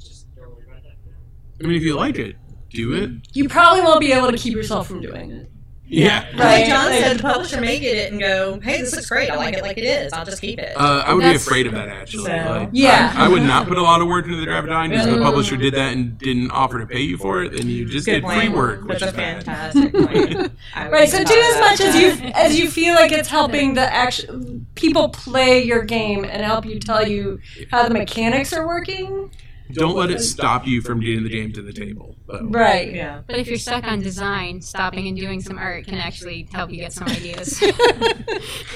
[0.00, 1.64] just don't worry about that for now.
[1.64, 2.36] I mean, if you like it,
[2.70, 3.10] do it.
[3.34, 5.50] You probably won't be able to keep yourself from doing it.
[5.90, 6.26] Yeah.
[6.34, 6.66] Like Right.
[6.66, 9.30] John said, the publisher may get it and go, "Hey, this looks great.
[9.30, 10.12] I like it like it is.
[10.12, 12.24] I'll just keep it." Uh, I would be afraid of that actually.
[12.26, 13.12] So- Like, Yeah.
[13.16, 15.18] I, I would not put a lot of work into the graphic design because the
[15.22, 17.52] publisher did that and didn't offer to pay you for it.
[17.52, 19.44] Then you just Good did free work, which That's is a bad.
[19.44, 20.52] fantastic point.
[20.90, 24.60] Right, so do as much as you as you feel like it's helping the actual
[24.74, 29.30] people play your game and help you tell you how the mechanics are working.
[29.72, 32.16] Don't let it stop you from getting the game to the table.
[32.26, 32.44] though.
[32.44, 32.92] Right.
[32.92, 33.22] Yeah.
[33.26, 36.78] But if you're stuck on design, stopping and doing some art can actually help you
[36.78, 37.62] get some ideas.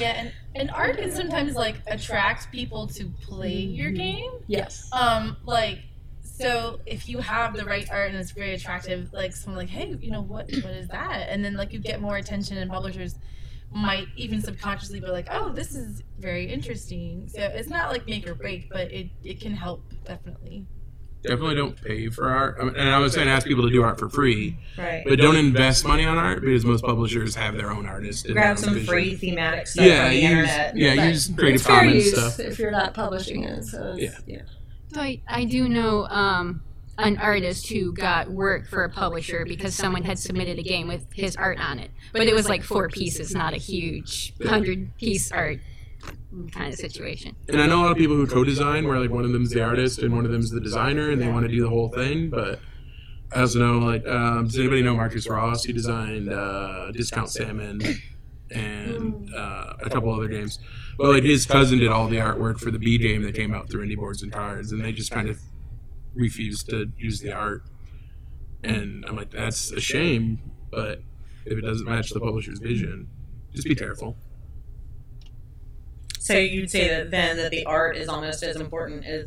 [0.01, 4.31] Yeah, and, and art can sometimes like attract people to play your game.
[4.49, 4.89] yes.
[4.93, 5.79] Um, like
[6.23, 9.97] so if you have the right art and it's very attractive, like someone like, hey,
[10.01, 11.29] you know what what is that?
[11.29, 13.15] And then like you get more attention and publishers
[13.75, 17.29] might even subconsciously be like, oh, this is very interesting.
[17.29, 20.67] So it's not like make or break, but it, it can help definitely.
[21.23, 22.57] Definitely don't pay for art.
[22.61, 25.05] I mean, and I was saying ask people to do art for free, Right.
[25.07, 28.25] but don't invest money on art because most publishers have their own artists.
[28.25, 28.89] and Grab their some vision.
[28.89, 30.77] free thematic stuff Yeah, from the use internet.
[30.77, 31.09] yeah Right.
[31.11, 32.41] use Creative Commons stuff.
[32.41, 33.65] if you're not publishing it.
[33.65, 34.43] So it's, yeah.
[34.93, 36.63] So I, I do know um,
[36.99, 41.07] an artist who got work for a publisher because someone had submitted a game with
[41.15, 41.91] his art on it.
[42.13, 45.61] But it was like four pieces, not a huge hundred piece art
[46.53, 47.37] kind of situation.
[47.49, 49.63] And I know a lot of people who co-design where like one of them's the
[49.63, 52.31] artist and one of them's the designer, and they want to do the whole thing.
[52.31, 52.61] But
[53.35, 55.65] I also know like um, does anybody know Marcus Ross?
[55.65, 57.81] He designed uh, Discount Salmon
[58.51, 60.59] and uh, a couple other games.
[60.99, 63.71] But like his cousin did all the artwork for the B game that came out
[63.71, 65.41] through Indie Boards and Cards, and they just kind of
[66.15, 67.65] refused to use the art.
[68.63, 70.39] And I'm like, that's a shame.
[70.71, 71.03] But
[71.45, 73.09] if it doesn't match the publisher's vision,
[73.55, 74.17] just be careful.
[76.23, 79.27] So you'd say that then that the art is almost as important as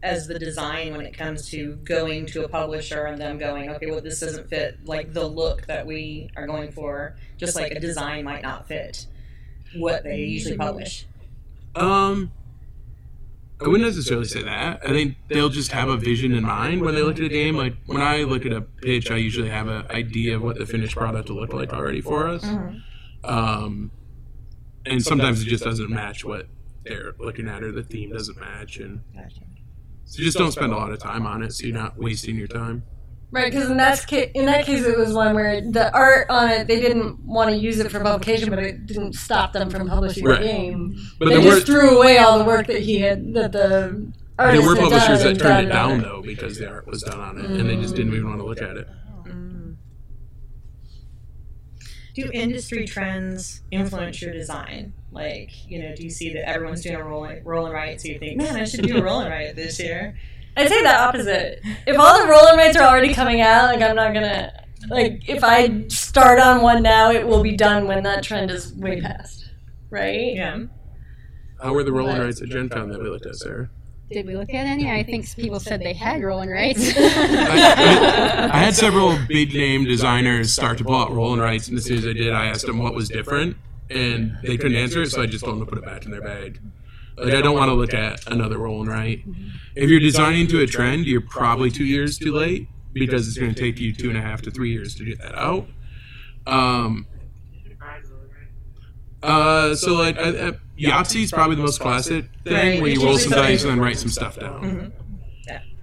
[0.00, 3.90] as the design when it comes to going to a publisher and them going, okay,
[3.90, 7.80] well this doesn't fit like the look that we are going for, just like a
[7.80, 9.08] design might not fit
[9.74, 11.04] what they usually publish.
[11.74, 12.30] Um,
[13.60, 14.82] I wouldn't necessarily say that.
[14.84, 17.56] I think they'll just have a vision in mind when they look at a game.
[17.56, 20.66] Like when I look at a pitch, I usually have an idea of what the
[20.66, 22.46] finished product will look like already for us.
[23.24, 23.90] Um,
[24.86, 26.46] and sometimes it just doesn't match what
[26.84, 29.00] they're looking at, or the theme doesn't match, and
[30.04, 32.36] so you just don't spend a lot of time on it, so you're not wasting
[32.36, 32.82] your time.
[33.32, 36.50] Right, because in that case, in that case, it was one where the art on
[36.50, 39.88] it they didn't want to use it for publication, but it didn't stop them from
[39.88, 40.40] publishing Right.
[40.40, 41.00] the game.
[41.18, 44.12] But they there just were threw away all the work that he had that the
[44.36, 46.88] there artist were had done publishers that turned it down on though because the art
[46.88, 47.98] was done on it, and they just mm.
[47.98, 48.88] didn't even want to look at it.
[52.14, 54.92] Do industry trends influence your design?
[55.12, 58.08] Like, you know, do you see that everyone's doing a rolling roll and write, so
[58.08, 60.16] you think, man, I should do a roll and write this year?
[60.56, 61.60] I'd say the opposite.
[61.86, 64.52] If all the roll and writes are already coming out, like I'm not gonna
[64.88, 68.72] like if I start on one now, it will be done when that trend is
[68.74, 69.50] way past.
[69.90, 70.34] Right?
[70.34, 70.64] Yeah.
[71.62, 73.70] How were the roll and writes at Gen Con that we looked at, Sarah?
[74.10, 74.90] Did we look at any?
[74.90, 76.92] I think people said they had roll and writes.
[76.96, 81.78] I, I had several big name designers start to pull out roll and writes, and
[81.78, 83.56] as soon as I did, I asked them what was different,
[83.88, 86.10] and they couldn't answer it, so I just told them to put it back in
[86.10, 86.60] their bag.
[87.16, 89.22] Like I don't want to look at another roll and write.
[89.76, 93.54] If you're designing to a trend, you're probably two years too late because it's going
[93.54, 95.68] to take you two and a half to three years to get that out.
[96.46, 97.06] Um,
[99.22, 103.18] uh, so like I, I, Yahtzee is probably the most classic thing where you roll
[103.18, 104.62] some dice and then write some stuff down.
[104.62, 104.92] Mhm.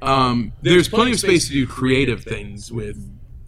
[0.01, 2.97] Um, there's plenty of space to do creative things with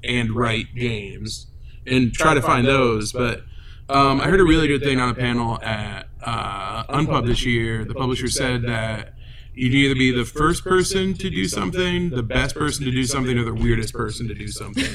[0.03, 1.47] and write games
[1.85, 3.11] and try to find those.
[3.11, 3.43] But
[3.87, 7.85] um, I heard a really good thing on a panel at uh, Unpub this year.
[7.85, 9.13] The publisher said that
[9.53, 13.03] You can either be the first person to do something, the best person to do
[13.03, 14.85] something, or the weirdest person to do something.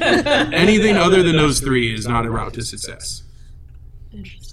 [0.00, 3.22] Anything other than those three is not a route to success.
[4.12, 4.47] Interesting.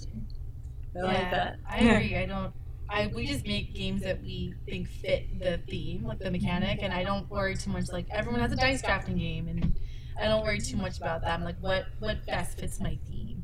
[0.96, 1.58] I yeah, like that.
[1.68, 2.16] I agree.
[2.16, 2.52] I don't.
[2.88, 6.92] I we just make games that we think fit the theme, like the mechanic, and
[6.92, 7.90] I don't worry too much.
[7.92, 9.78] Like everyone has a dice drafting game, and
[10.20, 11.30] I don't worry too much about that.
[11.30, 13.42] I'm like, what what best fits my theme?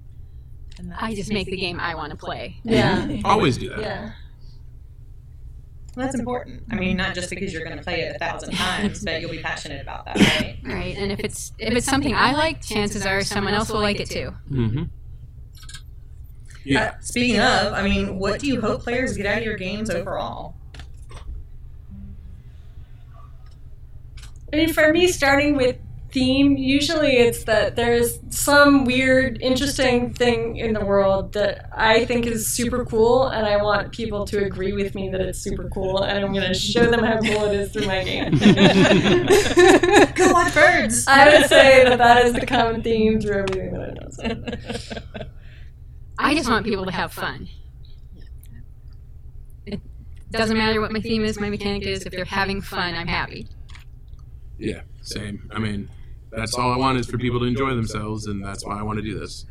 [0.79, 2.57] And I just make the game I want to play.
[2.65, 3.21] Yeah.
[3.25, 3.81] Always do that.
[3.81, 4.13] Yeah.
[5.95, 6.63] Well, that's important.
[6.71, 9.31] I mean, not just because you're going to play it a thousand times, but you'll
[9.31, 10.59] be passionate about that, right?
[10.65, 14.01] Right, and if it's if it's something I like, chances are someone else will like
[14.01, 14.33] it too.
[14.51, 14.85] Mm-hmm.
[16.65, 16.83] Yeah.
[16.85, 19.91] Uh, speaking of, I mean, what do you hope players get out of your games
[19.91, 20.55] overall?
[24.53, 25.79] I mean, for me, starting with
[26.11, 32.27] theme, usually it's that there's some weird, interesting thing in the world that I think
[32.27, 36.03] is super cool, and I want people to agree with me that it's super cool,
[36.03, 38.33] and I'm going to show them how cool it is through my game.
[40.15, 41.07] Go watch birds.
[41.09, 45.27] I would say that that is the common theme through everything that I do.
[46.33, 47.47] I just want people to have fun.
[49.67, 49.81] It
[50.31, 52.07] doesn't matter what my theme is, my mechanic is.
[52.07, 53.49] If they're having fun, I'm happy.
[54.59, 54.81] Yeah.
[55.03, 55.51] Same.
[55.55, 55.91] I mean,
[56.31, 58.97] that's all I want is for people to enjoy themselves, and that's why I want
[58.97, 59.45] to do this.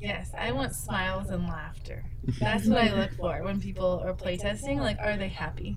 [0.00, 2.04] Yes, I want smiles and laughter.
[2.40, 4.80] That's what I look for when people are playtesting.
[4.80, 5.76] Like, are they happy?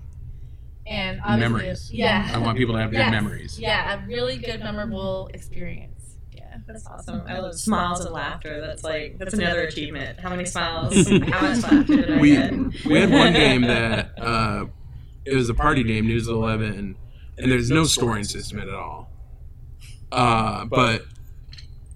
[0.84, 1.90] And obviously, Memories.
[1.92, 2.32] Yeah.
[2.34, 3.10] I want people to have good Yes.
[3.12, 3.60] memories.
[3.60, 5.97] Yeah, a really good, memorable experience.
[6.68, 6.72] Yeah.
[6.74, 7.22] That's awesome.
[7.26, 8.60] I love smiles and laughter.
[8.60, 10.20] That's like that's another achievement.
[10.20, 10.94] How many smiles?
[11.08, 12.52] How much laughter did I We get?
[12.84, 14.66] we had one game that uh,
[15.24, 16.96] it was a party game, News Eleven,
[17.38, 19.10] and there's no scoring system at all.
[20.12, 21.04] Uh, but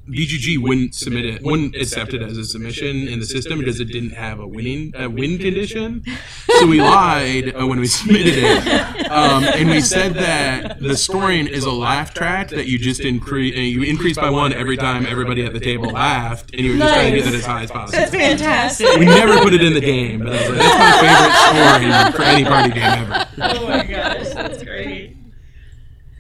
[0.08, 3.86] BGG wouldn't submit it, wouldn't accept it as a submission in the system because it
[3.86, 6.04] didn't have a winning a win condition.
[6.58, 11.48] So we lied uh, when we submitted it, um, and we said that the scoring
[11.48, 15.44] is a laugh track that you just increase you increase by one every time everybody
[15.44, 17.70] at the table laughed, and you were just trying to get it as high as
[17.70, 17.98] possible.
[17.98, 18.86] That's fantastic.
[18.96, 22.12] We never put it in the game, but I was like, that's my favorite scoring
[22.12, 23.26] for any party game ever.
[23.40, 24.21] oh my gosh, that's great.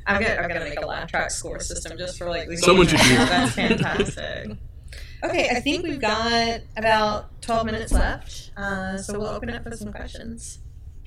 [0.06, 2.64] I've got I've got to make a laugh track score system just for like these
[2.64, 3.28] Someone games should do that.
[3.28, 3.54] That's
[4.14, 4.56] fantastic.
[5.24, 9.76] Okay, I think we've got about twelve minutes left, uh, so we'll open up for
[9.76, 10.58] some questions.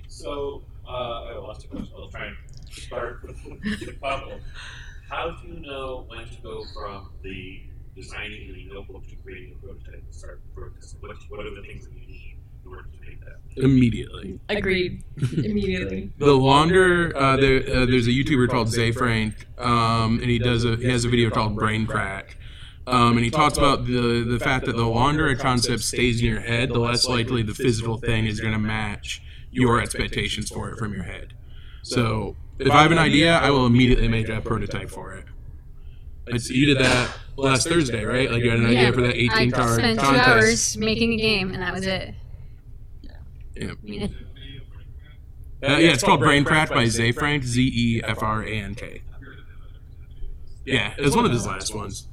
[0.08, 1.94] So, uh, I have lots of questions.
[1.98, 2.38] I'll try and
[2.72, 3.44] start with
[3.80, 4.40] the couple.
[5.10, 7.62] How do you know when to go from the
[7.96, 11.00] designing the notebook to creating a prototype and start protesting?
[11.02, 12.35] What, what are the things that you need
[12.66, 13.64] in order to make that?
[13.64, 14.40] Immediately.
[14.50, 15.04] Agreed.
[15.34, 16.12] Immediately.
[16.18, 20.66] The longer uh, there, uh, there's a YouTuber called Ze Frank, um, and he does
[20.66, 22.38] a he has a video called Brain Crack,
[22.88, 26.28] um, and he talks about the the fact that the longer a concept stays in
[26.28, 30.70] your head, the less likely the physical thing is going to match your expectations for
[30.70, 31.34] it from your head.
[31.84, 35.26] So if I have an idea, I will immediately make a prototype for it.
[36.28, 38.32] It's, you did that last Thursday, right?
[38.32, 40.28] Like you had an idea for that 18 I card spent two contest.
[40.28, 42.16] hours making a game, and that was it.
[43.56, 43.72] Yeah.
[45.64, 48.52] I Uh, yeah, it's called Brain Crack by Ze Frank, Z E F R A
[48.52, 49.02] N K.
[50.66, 52.08] Yeah, it was one of his last ones.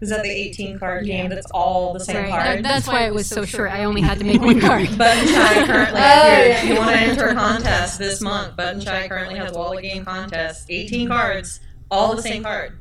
[0.00, 2.42] Is that the eighteen card game that's all the same sorry, card?
[2.58, 3.70] that, that's why it was so short.
[3.70, 4.96] I only had to make one card.
[4.98, 9.08] Button Shy currently, Oh, if, you want to enter a contest this month, Button Shy
[9.08, 10.66] currently has Wallet Game contest.
[10.68, 12.78] 18 cards, all the same card.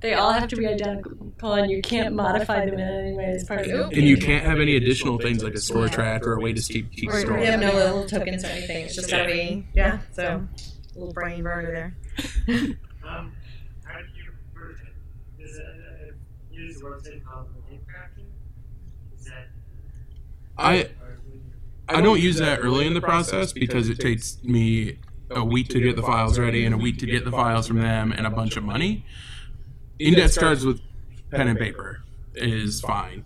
[0.00, 3.44] They all have to be identical, and you can't modify them in any way as
[3.44, 3.90] part of Nope.
[3.90, 6.54] the And you can't have any additional things like a score track or a way
[6.54, 7.38] to keep, keep Or- score.
[7.38, 8.86] We have no little tokens or anything.
[8.86, 10.46] It's just gotta be, yeah, so,
[10.94, 11.94] a little brain burner
[12.46, 12.76] there.
[13.02, 13.32] Um,
[13.84, 14.94] how do you prototype?
[15.38, 16.12] Is it uh,
[16.52, 18.22] use a website called Game Crafter?
[19.18, 19.48] Is that
[20.56, 21.40] I or when you-
[21.88, 24.98] I don't use that early in the process because it takes me
[25.30, 27.80] a week to get the files ready and a week to get the files from
[27.80, 29.04] them and a bunch of money.
[30.00, 30.80] Index cards with
[31.30, 32.02] pen and paper
[32.34, 33.24] is fine.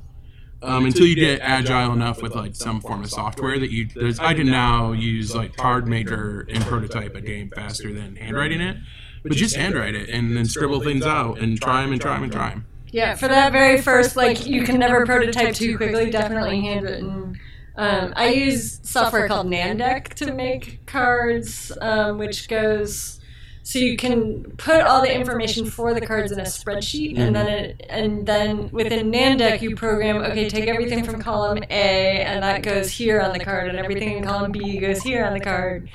[0.62, 4.18] Um, until you get agile enough with like some form of software that you there's
[4.18, 8.78] I can now use like card maker and prototype a game faster than handwriting it.
[9.22, 12.24] But just handwrite it and then scribble things out and try them and try them
[12.24, 12.66] and try them.
[12.94, 17.40] Yeah, for that very first, like, you can never prototype too quickly, definitely handwritten.
[17.74, 23.18] Um, I use software called Nandeck to make cards, um, which goes
[23.66, 27.48] so you can put all the information for the cards in a spreadsheet, and then
[27.48, 32.62] it, and then within Nandeck you program okay, take everything from column A, and that
[32.62, 35.88] goes here on the card, and everything in column B goes here on the card.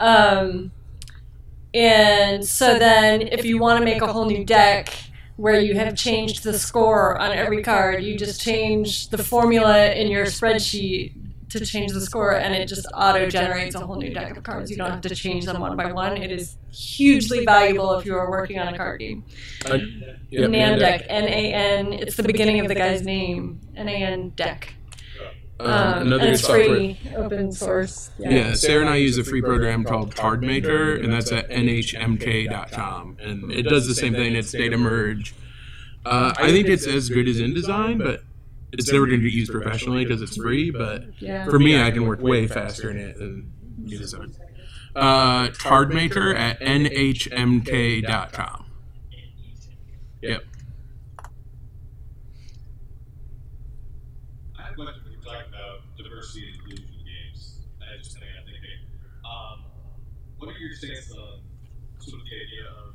[0.00, 0.70] Um,
[1.72, 4.92] and so then, if you want to make a whole new deck
[5.36, 10.08] where you have changed the score on every card, you just change the formula in
[10.08, 11.14] your spreadsheet
[11.52, 14.70] to change the score, and it just auto generates a whole new deck of cards.
[14.70, 16.16] You don't have to change them one by one.
[16.16, 19.24] It is hugely valuable if you are working on a card game.
[19.64, 19.78] Uh,
[20.30, 21.92] yeah, Nan Nan deck, N A N.
[21.92, 23.60] It's the beginning of the guy's name.
[23.76, 24.74] N A N deck.
[25.60, 26.66] Um, Um, another and good it's software.
[26.68, 28.10] free, open source.
[28.18, 28.54] Yeah.
[28.54, 33.16] Sarah and I use a free program called Cardmaker, and that's at nhmk.com.
[33.20, 34.34] And it does the same thing.
[34.34, 35.34] It's data merge.
[36.04, 38.24] Uh, I think it's as good as InDesign, but
[38.72, 40.70] it's never going to get used professionally because it's free.
[40.70, 41.44] But Yeah.
[41.44, 43.52] for me, I can work way faster in it than
[43.84, 44.34] InDesign.
[44.94, 48.66] Uh, Cardmaker at nhmk.com.
[50.22, 50.44] Yep.
[54.58, 57.58] I have a question when you talk about diversity and inclusion in games.
[57.80, 58.80] I just think I'm thinking,
[59.24, 59.64] um,
[60.38, 61.40] what are your takes on
[61.98, 62.94] sort of the idea of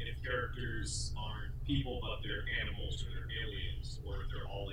[0.00, 4.66] if characters aren't people but they're animals or they're aliens or if they're all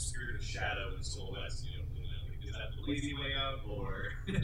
[0.00, 2.90] like in spirit of shadow and silhouettes, you know, you know, like, is that the
[2.90, 4.12] lazy way out or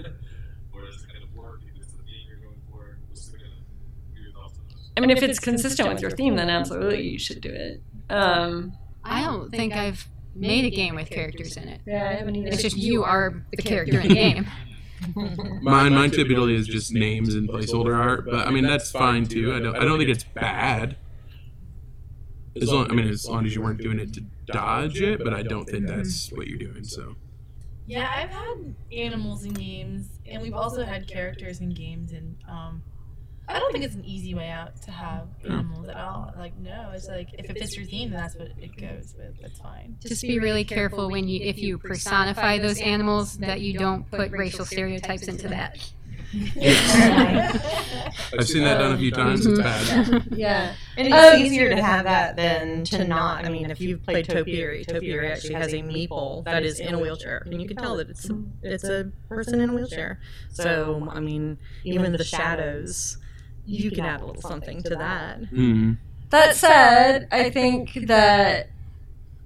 [0.72, 2.98] or does it kind of work if it's the theme you're going for?
[3.08, 4.90] What's the kind of your thoughts on this?
[4.96, 7.82] I mean, if it's consistent with your theme, then absolutely you should do it.
[8.10, 8.72] Um,
[9.04, 11.80] I don't think I've made a game with characters in it.
[11.86, 12.48] yeah, I haven't either.
[12.48, 14.46] It's just you are the character in the game.
[15.14, 19.54] Mine, mine typically is just names and placeholder art, but I mean that's fine too.
[19.54, 20.96] I don't, I don't think it's bad.
[22.60, 25.34] As long, I mean, as long as you weren't doing it to dodge it, but
[25.34, 26.84] I don't think that's what you're doing.
[26.84, 27.16] So,
[27.86, 32.82] Yeah, I've had animals in games, and we've also had characters in games, and um,
[33.48, 36.32] I don't think it's an easy way out to have animals at all.
[36.36, 39.40] Like, no, it's like if it fits your theme, then that's what it goes with.
[39.40, 39.96] That's fine.
[40.00, 44.32] Just be really careful when you if you personify those animals that you don't put
[44.32, 45.78] racial stereotypes into that.
[48.38, 49.46] I've seen that done a few times.
[49.46, 50.26] It's bad.
[50.32, 50.74] yeah.
[50.96, 53.44] And it's Um, easier to have that than to not.
[53.44, 56.98] I mean, if you've played Topiary, Topiary actually has a meeple that is in a
[56.98, 60.20] wheelchair, and you can tell that it's a, it's a person in a wheelchair.
[60.52, 63.18] So, I mean, even the shadows,
[63.66, 65.38] you can add a little something to that.
[65.46, 65.92] Hmm.
[66.30, 68.70] That said, I think that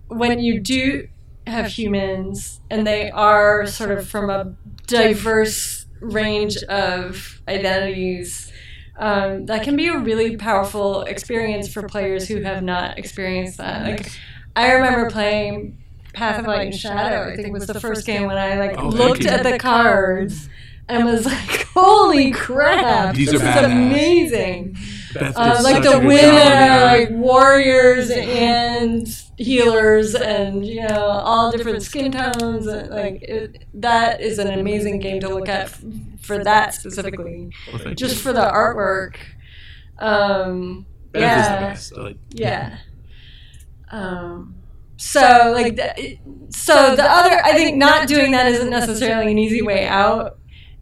[0.09, 1.09] when you do
[1.47, 4.55] have humans and they are sort of from a
[4.87, 8.51] diverse range of identities,
[8.99, 13.83] um, that can be a really powerful experience for players who have not experienced that.
[13.87, 14.13] Like,
[14.57, 15.79] I remember playing
[16.13, 17.31] Path of Light and Shadow.
[17.33, 20.49] I think was the first game when I like Oh, looked at the cards
[20.89, 21.35] and was like,
[21.75, 23.15] "Holy crap!
[23.15, 23.65] These this are is badass.
[23.73, 24.77] amazing!"
[25.17, 32.13] Uh, like the women are like warriors and healers and you know all different skin
[32.13, 35.83] tones and like it, that is an amazing game to look at f-
[36.21, 37.51] for that specifically.
[37.73, 38.21] Well, just you.
[38.21, 39.17] for the artwork.
[39.99, 41.97] Um yeah is the best.
[41.97, 42.79] Like, yeah.
[43.91, 44.55] Um
[44.97, 46.19] so like the,
[46.51, 50.40] so the other i think not doing that isn't necessarily an easy way out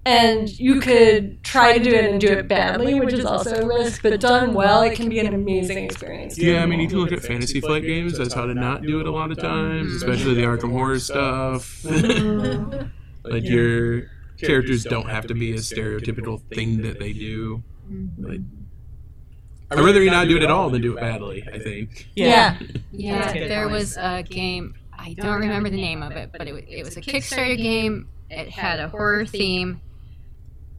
[0.08, 3.66] and you could try to do it and do it badly which is also a
[3.66, 6.98] risk but done well it can be an amazing experience yeah, I mean, you can
[6.98, 8.16] look at Fantasy Flight games.
[8.16, 9.46] That's how to not do it a lot of mm-hmm.
[9.46, 9.96] times, mm-hmm.
[9.96, 11.84] especially the Arkham Horror stuff.
[13.24, 17.62] like your characters don't have to be a stereotypical thing that they do.
[17.90, 18.24] Mm-hmm.
[18.24, 18.40] Like,
[19.70, 21.46] I'd rather you not do it at all than do it badly.
[21.52, 22.08] I think.
[22.14, 22.58] yeah
[22.92, 24.74] Yeah, That's there was a game.
[24.98, 28.08] I don't remember the name of it, but it it was a Kickstarter game.
[28.30, 29.80] It had a horror theme,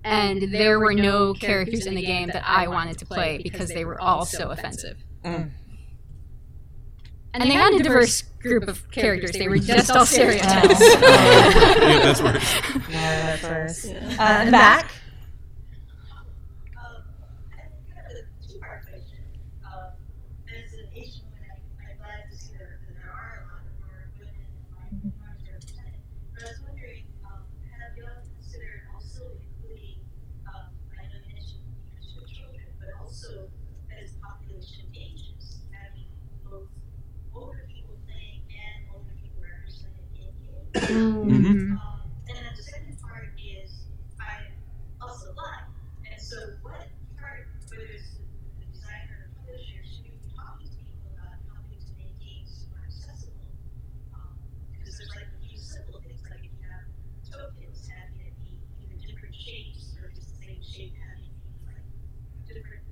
[0.09, 3.85] and there were no characters in the game that I wanted to play because they
[3.85, 4.97] were all so offensive.
[5.23, 5.51] Mm.
[7.33, 9.31] And they had a diverse group of characters.
[9.31, 10.79] They were just all stereotypes.
[10.81, 12.61] yeah, that's worse.
[12.89, 13.85] Yeah, that's worse.
[13.85, 14.91] Uh, and back.
[16.77, 17.03] Um,
[17.53, 19.21] I have kind of a two-part question.
[19.63, 19.93] Um,
[20.49, 23.63] as an Asian woman, I, I'm glad to see that that there are a lot
[23.77, 26.01] more women in minorities represented.
[26.33, 27.45] But I was wondering, um,
[27.77, 30.01] have you all considered also including,
[30.49, 33.49] um, I know you mentioned you mentioned children, but also
[33.93, 36.09] as population ages, having
[36.43, 36.67] both
[37.35, 40.65] older people playing and older people represented in games.
[40.85, 43.85] hmm Um, and then the second part is
[44.19, 44.49] I
[45.01, 45.65] also lie.
[46.09, 46.87] And so what
[47.17, 48.25] part, whether it's the,
[48.59, 52.65] the designer or publisher, should you be talking to people about helping to make games
[52.69, 53.49] more accessible?
[54.13, 54.33] Um,
[54.77, 56.85] because there's like a few simple things, like if you have
[57.25, 61.49] tokens, having it be either different shapes or just the same shape, having it be
[61.65, 61.85] like
[62.45, 62.83] different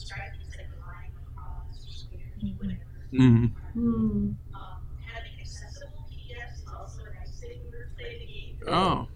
[0.00, 2.40] stripes, like a line across or squares,
[3.12, 3.48] whatever.
[3.74, 4.36] hmm Um,
[5.06, 8.58] having accessible PDFs is also a nice thing we're playing the game.
[8.68, 9.08] Oh, Um,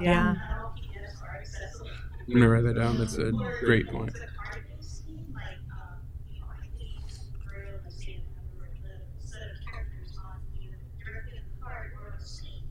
[0.00, 0.32] Yeah.
[0.32, 1.90] Not all PDFs are accessible.
[2.26, 2.98] I'm gonna write that down.
[2.98, 4.12] That's a great point.
[4.14, 5.98] The card game scheme, like, um,
[6.30, 7.00] you know, I think
[7.44, 8.22] Braille and Santa
[8.58, 12.62] or the set of characters on either directly on the card or on the screen.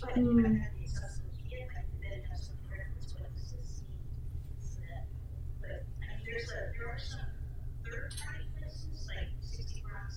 [0.00, 3.82] But if you have the accessible kit, like then have some preference what this is
[4.60, 4.84] seen.
[5.62, 7.26] But I mean, there's a there are some
[7.86, 9.30] third party places like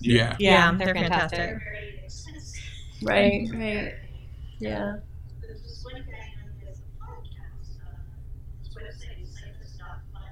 [0.00, 0.36] sixty rocks.
[0.40, 0.70] Yeah.
[0.70, 1.38] Yeah, they're They're fantastic.
[1.64, 2.62] very expensive.
[3.02, 3.94] Right, right.
[4.58, 4.96] Yeah.
[5.40, 7.96] There's this one guy on this podcast, uh,
[8.58, 10.22] his website is cyclist.fun.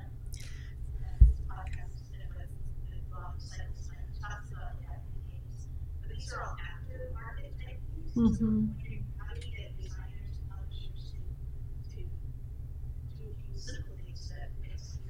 [1.01, 2.51] Uh, his podcast has been with,
[2.91, 5.67] with Bob Cyclist, and he talks about the active games.
[6.03, 8.13] But these are all after market type things.
[8.15, 8.69] So Mhm.
[8.69, 11.19] wondering how do you get designers and publishers to,
[11.97, 15.03] to do a few simple things that makes it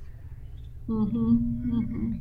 [0.89, 1.37] Mm-hmm.
[1.73, 2.18] Mm-hmm.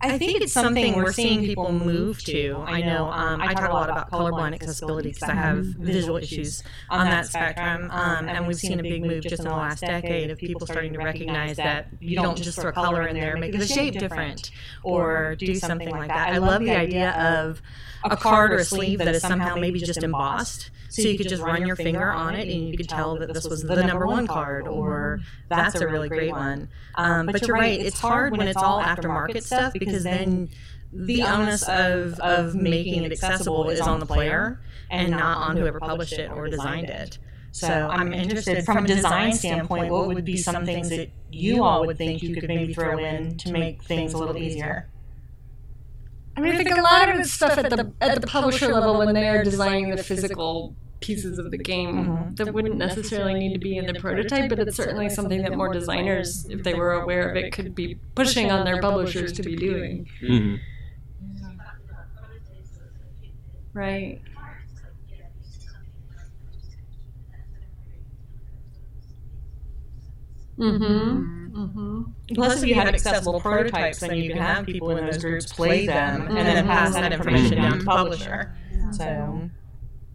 [0.00, 2.62] I think it's something we're seeing people move to.
[2.66, 6.62] I know um, I talk a lot about colorblind accessibility because I have visual issues
[6.90, 10.30] on that spectrum, um, and we've seen a big move just in the last decade
[10.30, 13.66] of people starting to recognize that you don't just throw color in there, make the
[13.66, 14.50] shape different,
[14.82, 16.28] or do something like that.
[16.32, 17.62] I love the idea of
[18.04, 21.42] a card or a sleeve that is somehow maybe just embossed, so you could just
[21.42, 24.26] run your finger on it and you could tell that this was the number one
[24.26, 26.68] card, or that's a really great one.
[26.94, 30.50] Um, but you're right, it's hard when it's all aftermarket stuff because then
[30.92, 34.60] the onus of, of making it accessible is on the player
[34.90, 37.18] and not on whoever published it or designed it.
[37.52, 41.86] So I'm interested from a design standpoint, what would be some things that you all
[41.86, 44.90] would think you could maybe throw in to make things a little easier?
[46.36, 48.98] I mean, I think a lot of it's stuff at the at the publisher level
[48.98, 50.76] when they are designing the physical
[51.06, 54.76] pieces of the game that wouldn't necessarily need to be in the prototype, but it's
[54.76, 58.64] certainly something that more designers, if they were aware of it, could be pushing on
[58.64, 60.08] their publishers to be doing.
[60.22, 60.60] Mhm.
[63.72, 64.20] Right.
[70.58, 71.56] Mm-hmm.
[71.56, 72.02] Mm-hmm.
[72.34, 75.86] Plus, if you had accessible prototypes, then you can have people in those groups play
[75.86, 78.54] them and then pass that information down to the publisher.
[78.90, 79.50] So,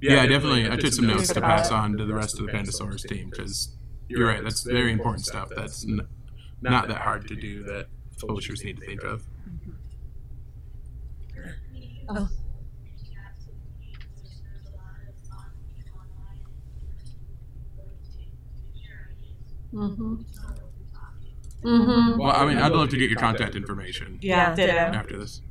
[0.01, 0.69] Yeah, I definitely.
[0.69, 3.75] I took some notes to pass on to the rest of the Pandasaurus team because
[4.07, 4.43] you're right.
[4.43, 5.49] That's very important stuff.
[5.55, 6.07] That's n-
[6.61, 7.87] not that hard to do that
[8.19, 9.23] publishers need to think of.
[12.09, 12.29] Oh.
[19.73, 20.15] Mm-hmm.
[21.63, 22.19] Mm-hmm.
[22.19, 24.73] Well, I mean, I'd love to get your contact information yeah, ditto.
[24.73, 25.41] after this.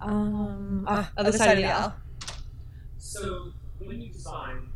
[0.00, 1.94] Um, uh, other side of the aisle.
[3.14, 4.70] So when you design,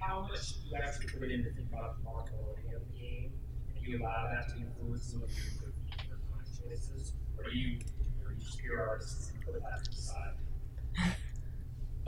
[0.00, 3.32] how much do you actually put in to think about the marketability of the game?
[3.76, 7.78] And you allow that to influence some of your design choices, or you,
[8.24, 10.32] or you just pure artists and put that to the side?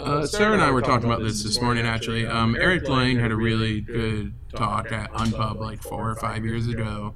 [0.00, 2.26] Uh, Sarah and I were talking about this this morning, actually.
[2.26, 6.66] Um, Eric Lang had a really good talk at Unpub like four or five years
[6.66, 7.14] ago.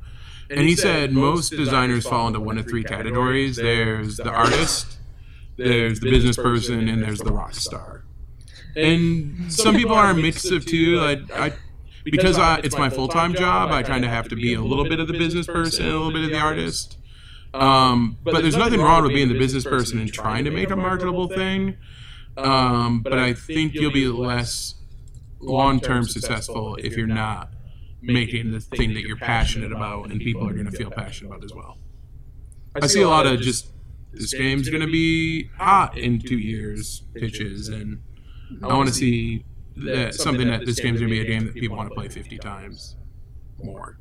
[0.50, 4.98] And he said most designers fall into one of three categories there's the artist,
[5.56, 8.01] there's the business person, and there's the rock star.
[8.74, 11.00] And some people are a mix of two.
[11.00, 11.52] I, I,
[12.04, 14.88] because I, it's my full time job, I kind of have to be a little
[14.88, 16.98] bit of the business person, a little bit of the artist.
[17.54, 20.76] Um, but there's nothing wrong with being the business person and trying to make a
[20.76, 21.76] marketable thing.
[22.36, 24.74] Um, but I think you'll be less
[25.38, 27.50] long term successful if you're not
[28.00, 31.44] making the thing that you're passionate about and people are going to feel passionate about
[31.44, 31.78] as well.
[32.74, 33.70] I see a lot of just
[34.12, 38.02] this game's going to be hot in two years pitches, and
[38.62, 39.44] I want to see
[39.76, 42.08] that something that this game's going to be a game that people want to play
[42.08, 42.96] 50 times
[43.62, 43.98] more.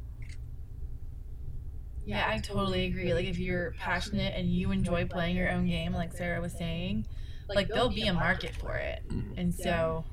[2.05, 3.13] Yeah, I totally agree.
[3.13, 7.05] Like if you're passionate and you enjoy playing your own game, like Sarah was saying,
[7.47, 9.03] like there'll be a market for it.
[9.37, 10.03] And so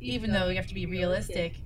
[0.00, 1.56] even though you have to be realistic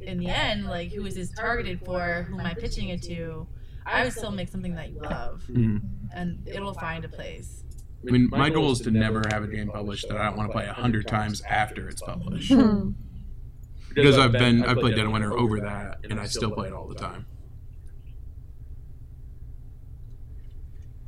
[0.00, 2.24] in the end, like who is this targeted for?
[2.28, 3.46] Who am I pitching it to?
[3.86, 5.80] I would still make something that you love Mhm.
[6.12, 7.62] and it'll find a place.
[8.06, 10.50] I mean, my goal is to never have a game published that I don't want
[10.50, 12.52] to play a hundred times after it's published.
[12.52, 12.90] Hmm.
[13.88, 16.74] Because I've been I've played Dead of Winter over that, and I still play it
[16.74, 17.26] all the time.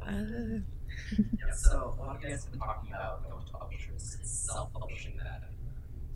[1.10, 4.28] Yeah, so a lot of you guys have been talking about going to publishers and
[4.28, 5.48] self-publishing that.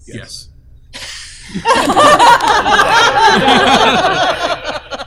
[0.04, 0.50] Yes.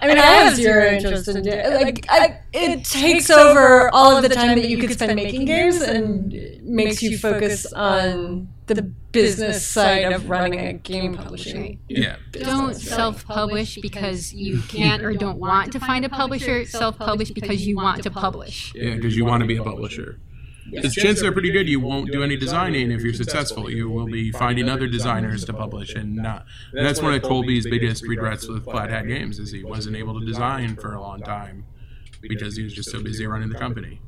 [0.06, 1.74] I mean, I have zero interest in it.
[1.82, 5.82] Like, I, it takes over all of the time that you could spend making games
[5.82, 6.34] and
[6.64, 8.82] makes you focus on the
[9.12, 11.80] business side of running a game publishing.
[11.88, 12.18] Yeah.
[12.32, 16.66] Don't self-publish because you can't or don't want to find a publisher.
[16.66, 18.74] Self-publish because you want to publish.
[18.76, 20.20] Yeah, because you want to be a publisher.
[20.82, 23.70] The chances are pretty good you won't do any designing if you're successful.
[23.70, 26.46] You will be finding other designers to publish and not.
[26.74, 30.20] And that's one of Colby's biggest regrets with Plaid Hat Games is he wasn't able
[30.20, 31.66] to design for a long time
[32.22, 34.02] because he was just so busy running the company.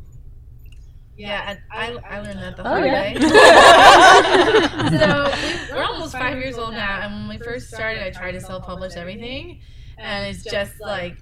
[1.16, 2.92] Yeah, I, I learned that the Oh, hard yeah.
[2.92, 3.16] way.
[5.00, 5.32] so
[5.72, 8.40] we- we're almost five years old now, and when we first started, I tried to
[8.42, 9.60] self-publish everything,
[9.98, 11.18] and it's just like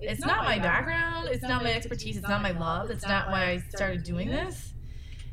[0.00, 3.50] it's not my background, it's not my expertise, it's not my love, it's not why
[3.50, 4.72] I started doing this,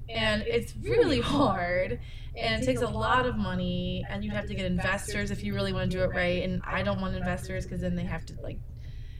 [0.10, 1.99] and it's really hard.
[2.36, 5.55] And it takes a lot of money, and you have to get investors if you
[5.55, 6.43] really want to do it right.
[6.43, 8.60] And I don't want investors because then they have to like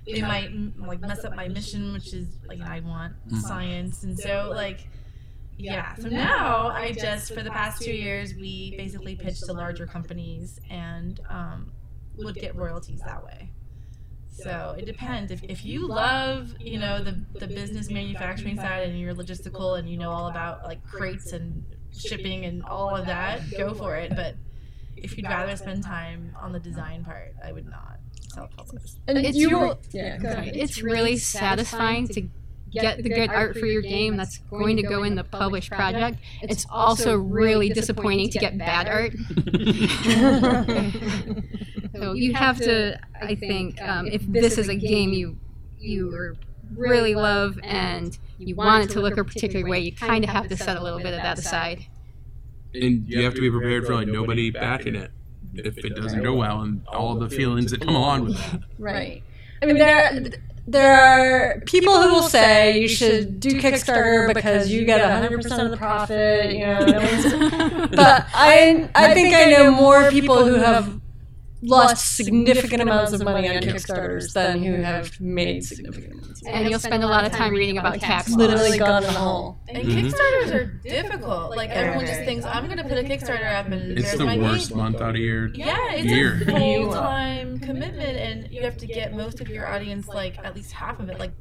[0.06, 3.42] they might like mess up my mission, which is like I want Mhm.
[3.42, 4.88] science, and so like
[5.58, 5.96] yeah.
[5.96, 10.60] So now I just for the past two years we basically pitched to larger companies
[10.70, 11.72] and um,
[12.18, 13.52] would get royalties that way.
[14.38, 15.32] So it depends.
[15.32, 19.90] If, if you love, you know, the, the business manufacturing side and you're logistical and
[19.90, 24.16] you know all about like crates and shipping and all of that, go for it.
[24.16, 24.36] But
[24.96, 27.98] if you'd rather spend time on the design part, I would not
[28.34, 28.92] self-publish.
[29.08, 30.20] And It's you will, yeah.
[30.44, 32.30] It's really satisfying to
[32.72, 36.20] get the good art for your game that's going to go in the published project.
[36.44, 39.14] It's also really disappointing to get bad art.
[42.00, 45.38] so you have to, I think, um, if this is a game you
[45.80, 46.36] you
[46.76, 50.48] really love and you want it to look a particular way, you kind of have
[50.50, 51.86] to set a little bit of that aside.
[52.74, 55.12] and you have to be prepared for like nobody backing it
[55.54, 58.62] if it doesn't go well and all the feelings that come along with that.
[58.78, 59.24] Right.
[59.62, 60.30] I mean, there
[60.68, 65.72] there are people who will say you should do Kickstarter because you get 100% of
[65.72, 66.52] the profit.
[66.52, 71.00] You know, no but I I think I know more people who have
[71.68, 76.42] lost significant amounts of money on Kickstarters than who have made significant amounts.
[76.42, 76.58] Of money.
[76.58, 78.38] And you'll spend a lot of time reading about tax laws.
[78.38, 79.60] Literally gone in the hole.
[79.70, 80.12] And Mhm.
[80.12, 81.56] Kickstarters are difficult.
[81.56, 84.70] Like everyone just thinks I'm going to put a Kickstarter up and It's the worst
[84.70, 84.78] game.
[84.78, 86.42] month out of your Yeah, it's year.
[86.42, 90.56] a full time commitment, and you have to get most of your audience, like at
[90.56, 91.32] least half of it, like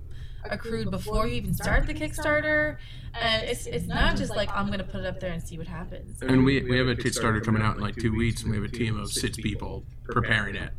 [0.52, 2.76] accrued before you even start the Kickstarter.
[3.18, 5.66] And it's it's not just like I'm gonna put it up there and see what
[5.66, 6.20] happens.
[6.22, 8.64] And we, we have a Kickstarter coming out in like two weeks, and we have
[8.64, 10.70] a team of six people preparing it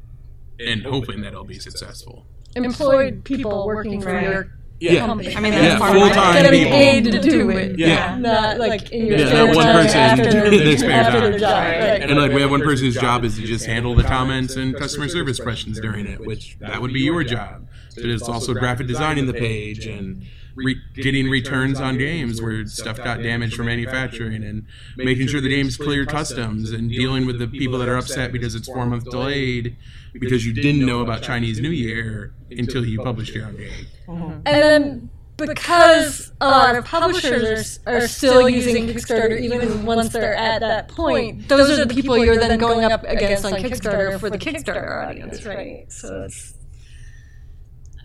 [0.60, 2.26] and hoping that it'll be successful.
[2.56, 5.06] Employed people working for your Yeah.
[5.08, 5.36] company.
[5.36, 6.06] I mean, that's Yeah, part of it.
[6.06, 6.72] full-time Getting people.
[6.78, 7.80] paid to do it.
[7.80, 8.16] Yeah.
[8.20, 11.32] Not like in your Yeah, spare that one person after, in their spare after time.
[11.32, 11.52] their job.
[11.64, 12.02] Right.
[12.10, 14.76] And like we have one person whose job is to just handle the comments and
[14.76, 17.68] customer service questions during it, which that would be your job.
[17.96, 20.24] But it's also graphic designing the page and
[20.56, 24.66] re- getting returns on games where stuff got damaged from manufacturing and
[24.96, 28.54] making sure the game's clear customs and dealing with the people that are upset because
[28.54, 29.76] it's four months delayed
[30.20, 33.72] because you didn't know about Chinese New Year until you published your own game.
[34.08, 40.36] And then because a lot of publishers are, are still using Kickstarter even once they're
[40.36, 44.30] at that point, those are the people you're then going up against on Kickstarter for
[44.30, 45.92] the Kickstarter audience, right?
[45.92, 46.56] So it's.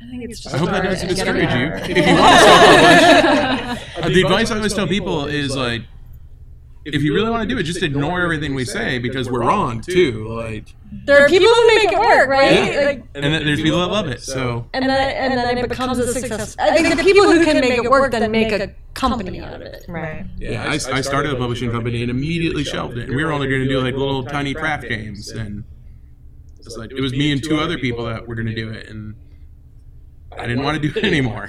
[0.03, 1.73] I think it's just I hope that doesn't discourage you.
[1.97, 5.83] If you want to self-publish, uh, the advice I always tell people is like,
[6.85, 9.81] if you really want to do it, just ignore everything we say because we're wrong
[9.81, 10.29] too.
[10.29, 10.75] Like,
[11.05, 12.73] There are people who make it work, right?
[12.75, 12.85] Yeah.
[12.87, 14.23] Like, and then there's people that love it.
[14.23, 16.57] So and then and then it becomes a success.
[16.59, 19.63] I think the people who can make it work then make a company out of
[19.63, 19.85] it.
[19.89, 20.25] Right.
[20.39, 23.09] yeah, I, I started a publishing company and immediately shelved it.
[23.09, 25.65] And we were only going to do like little tiny craft games, and
[26.59, 28.89] it's like it was me and two other people that were going to do it,
[28.89, 29.15] and
[30.37, 31.49] I didn't want to do it anymore.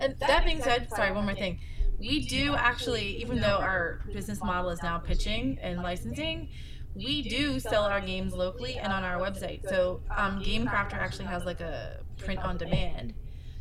[0.00, 1.60] And that being said, sorry, one more thing.
[2.02, 6.48] We do actually, even though our business model is now pitching and licensing,
[6.96, 9.68] we do sell our games locally and on our website.
[9.68, 13.14] So um, GameCrafter actually has like a print on demand.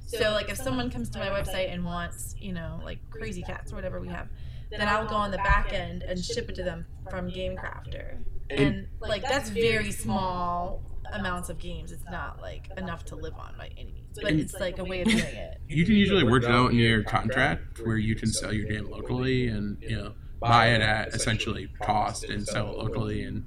[0.08, 3.72] So like if someone comes to my website and wants, you know, like Crazy Cats
[3.72, 4.28] or whatever we have,
[4.72, 8.18] then I'll go on the back end and ship it to them from Game Crafter.
[8.50, 11.91] And like that's very small amounts of games.
[11.91, 15.01] It's not like enough to live on by any means, but it's like a way
[15.01, 15.57] of doing it.
[15.68, 18.89] You can usually work it out in your contract where you can sell your game
[18.89, 23.45] locally and you know buy it at essentially cost and sell it locally and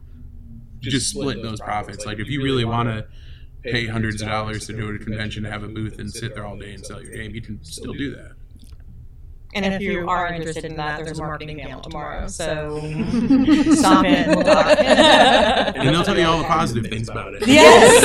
[0.80, 2.06] just split those profits.
[2.06, 3.06] Like if you really want to
[3.62, 6.34] pay hundreds of dollars to go to a convention to have a booth and sit
[6.34, 8.32] there all day and sell your game, you can still do that.
[9.54, 12.26] And if you are interested in that, there's a marketing panel tomorrow.
[12.26, 12.78] So
[13.72, 14.28] stop in.
[14.28, 14.78] We'll talk.
[15.84, 17.46] And they'll tell you all the positive things about it.
[17.46, 18.02] Yes.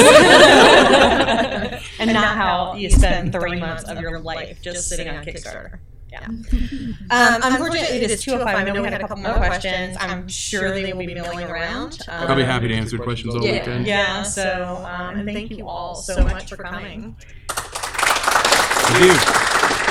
[2.00, 5.80] and not how you spend three months of your life just sitting on Kickstarter.
[6.12, 6.26] Yeah.
[6.26, 8.56] Um, unfortunately, it is 205.
[8.56, 9.96] I know we had a couple more questions.
[10.00, 12.00] I'm sure they will be milling around.
[12.08, 13.86] Um, I'll be happy to answer questions all yeah, weekend.
[13.86, 17.16] Yeah, so um, thank you all so much for coming.
[18.90, 19.86] Thank you.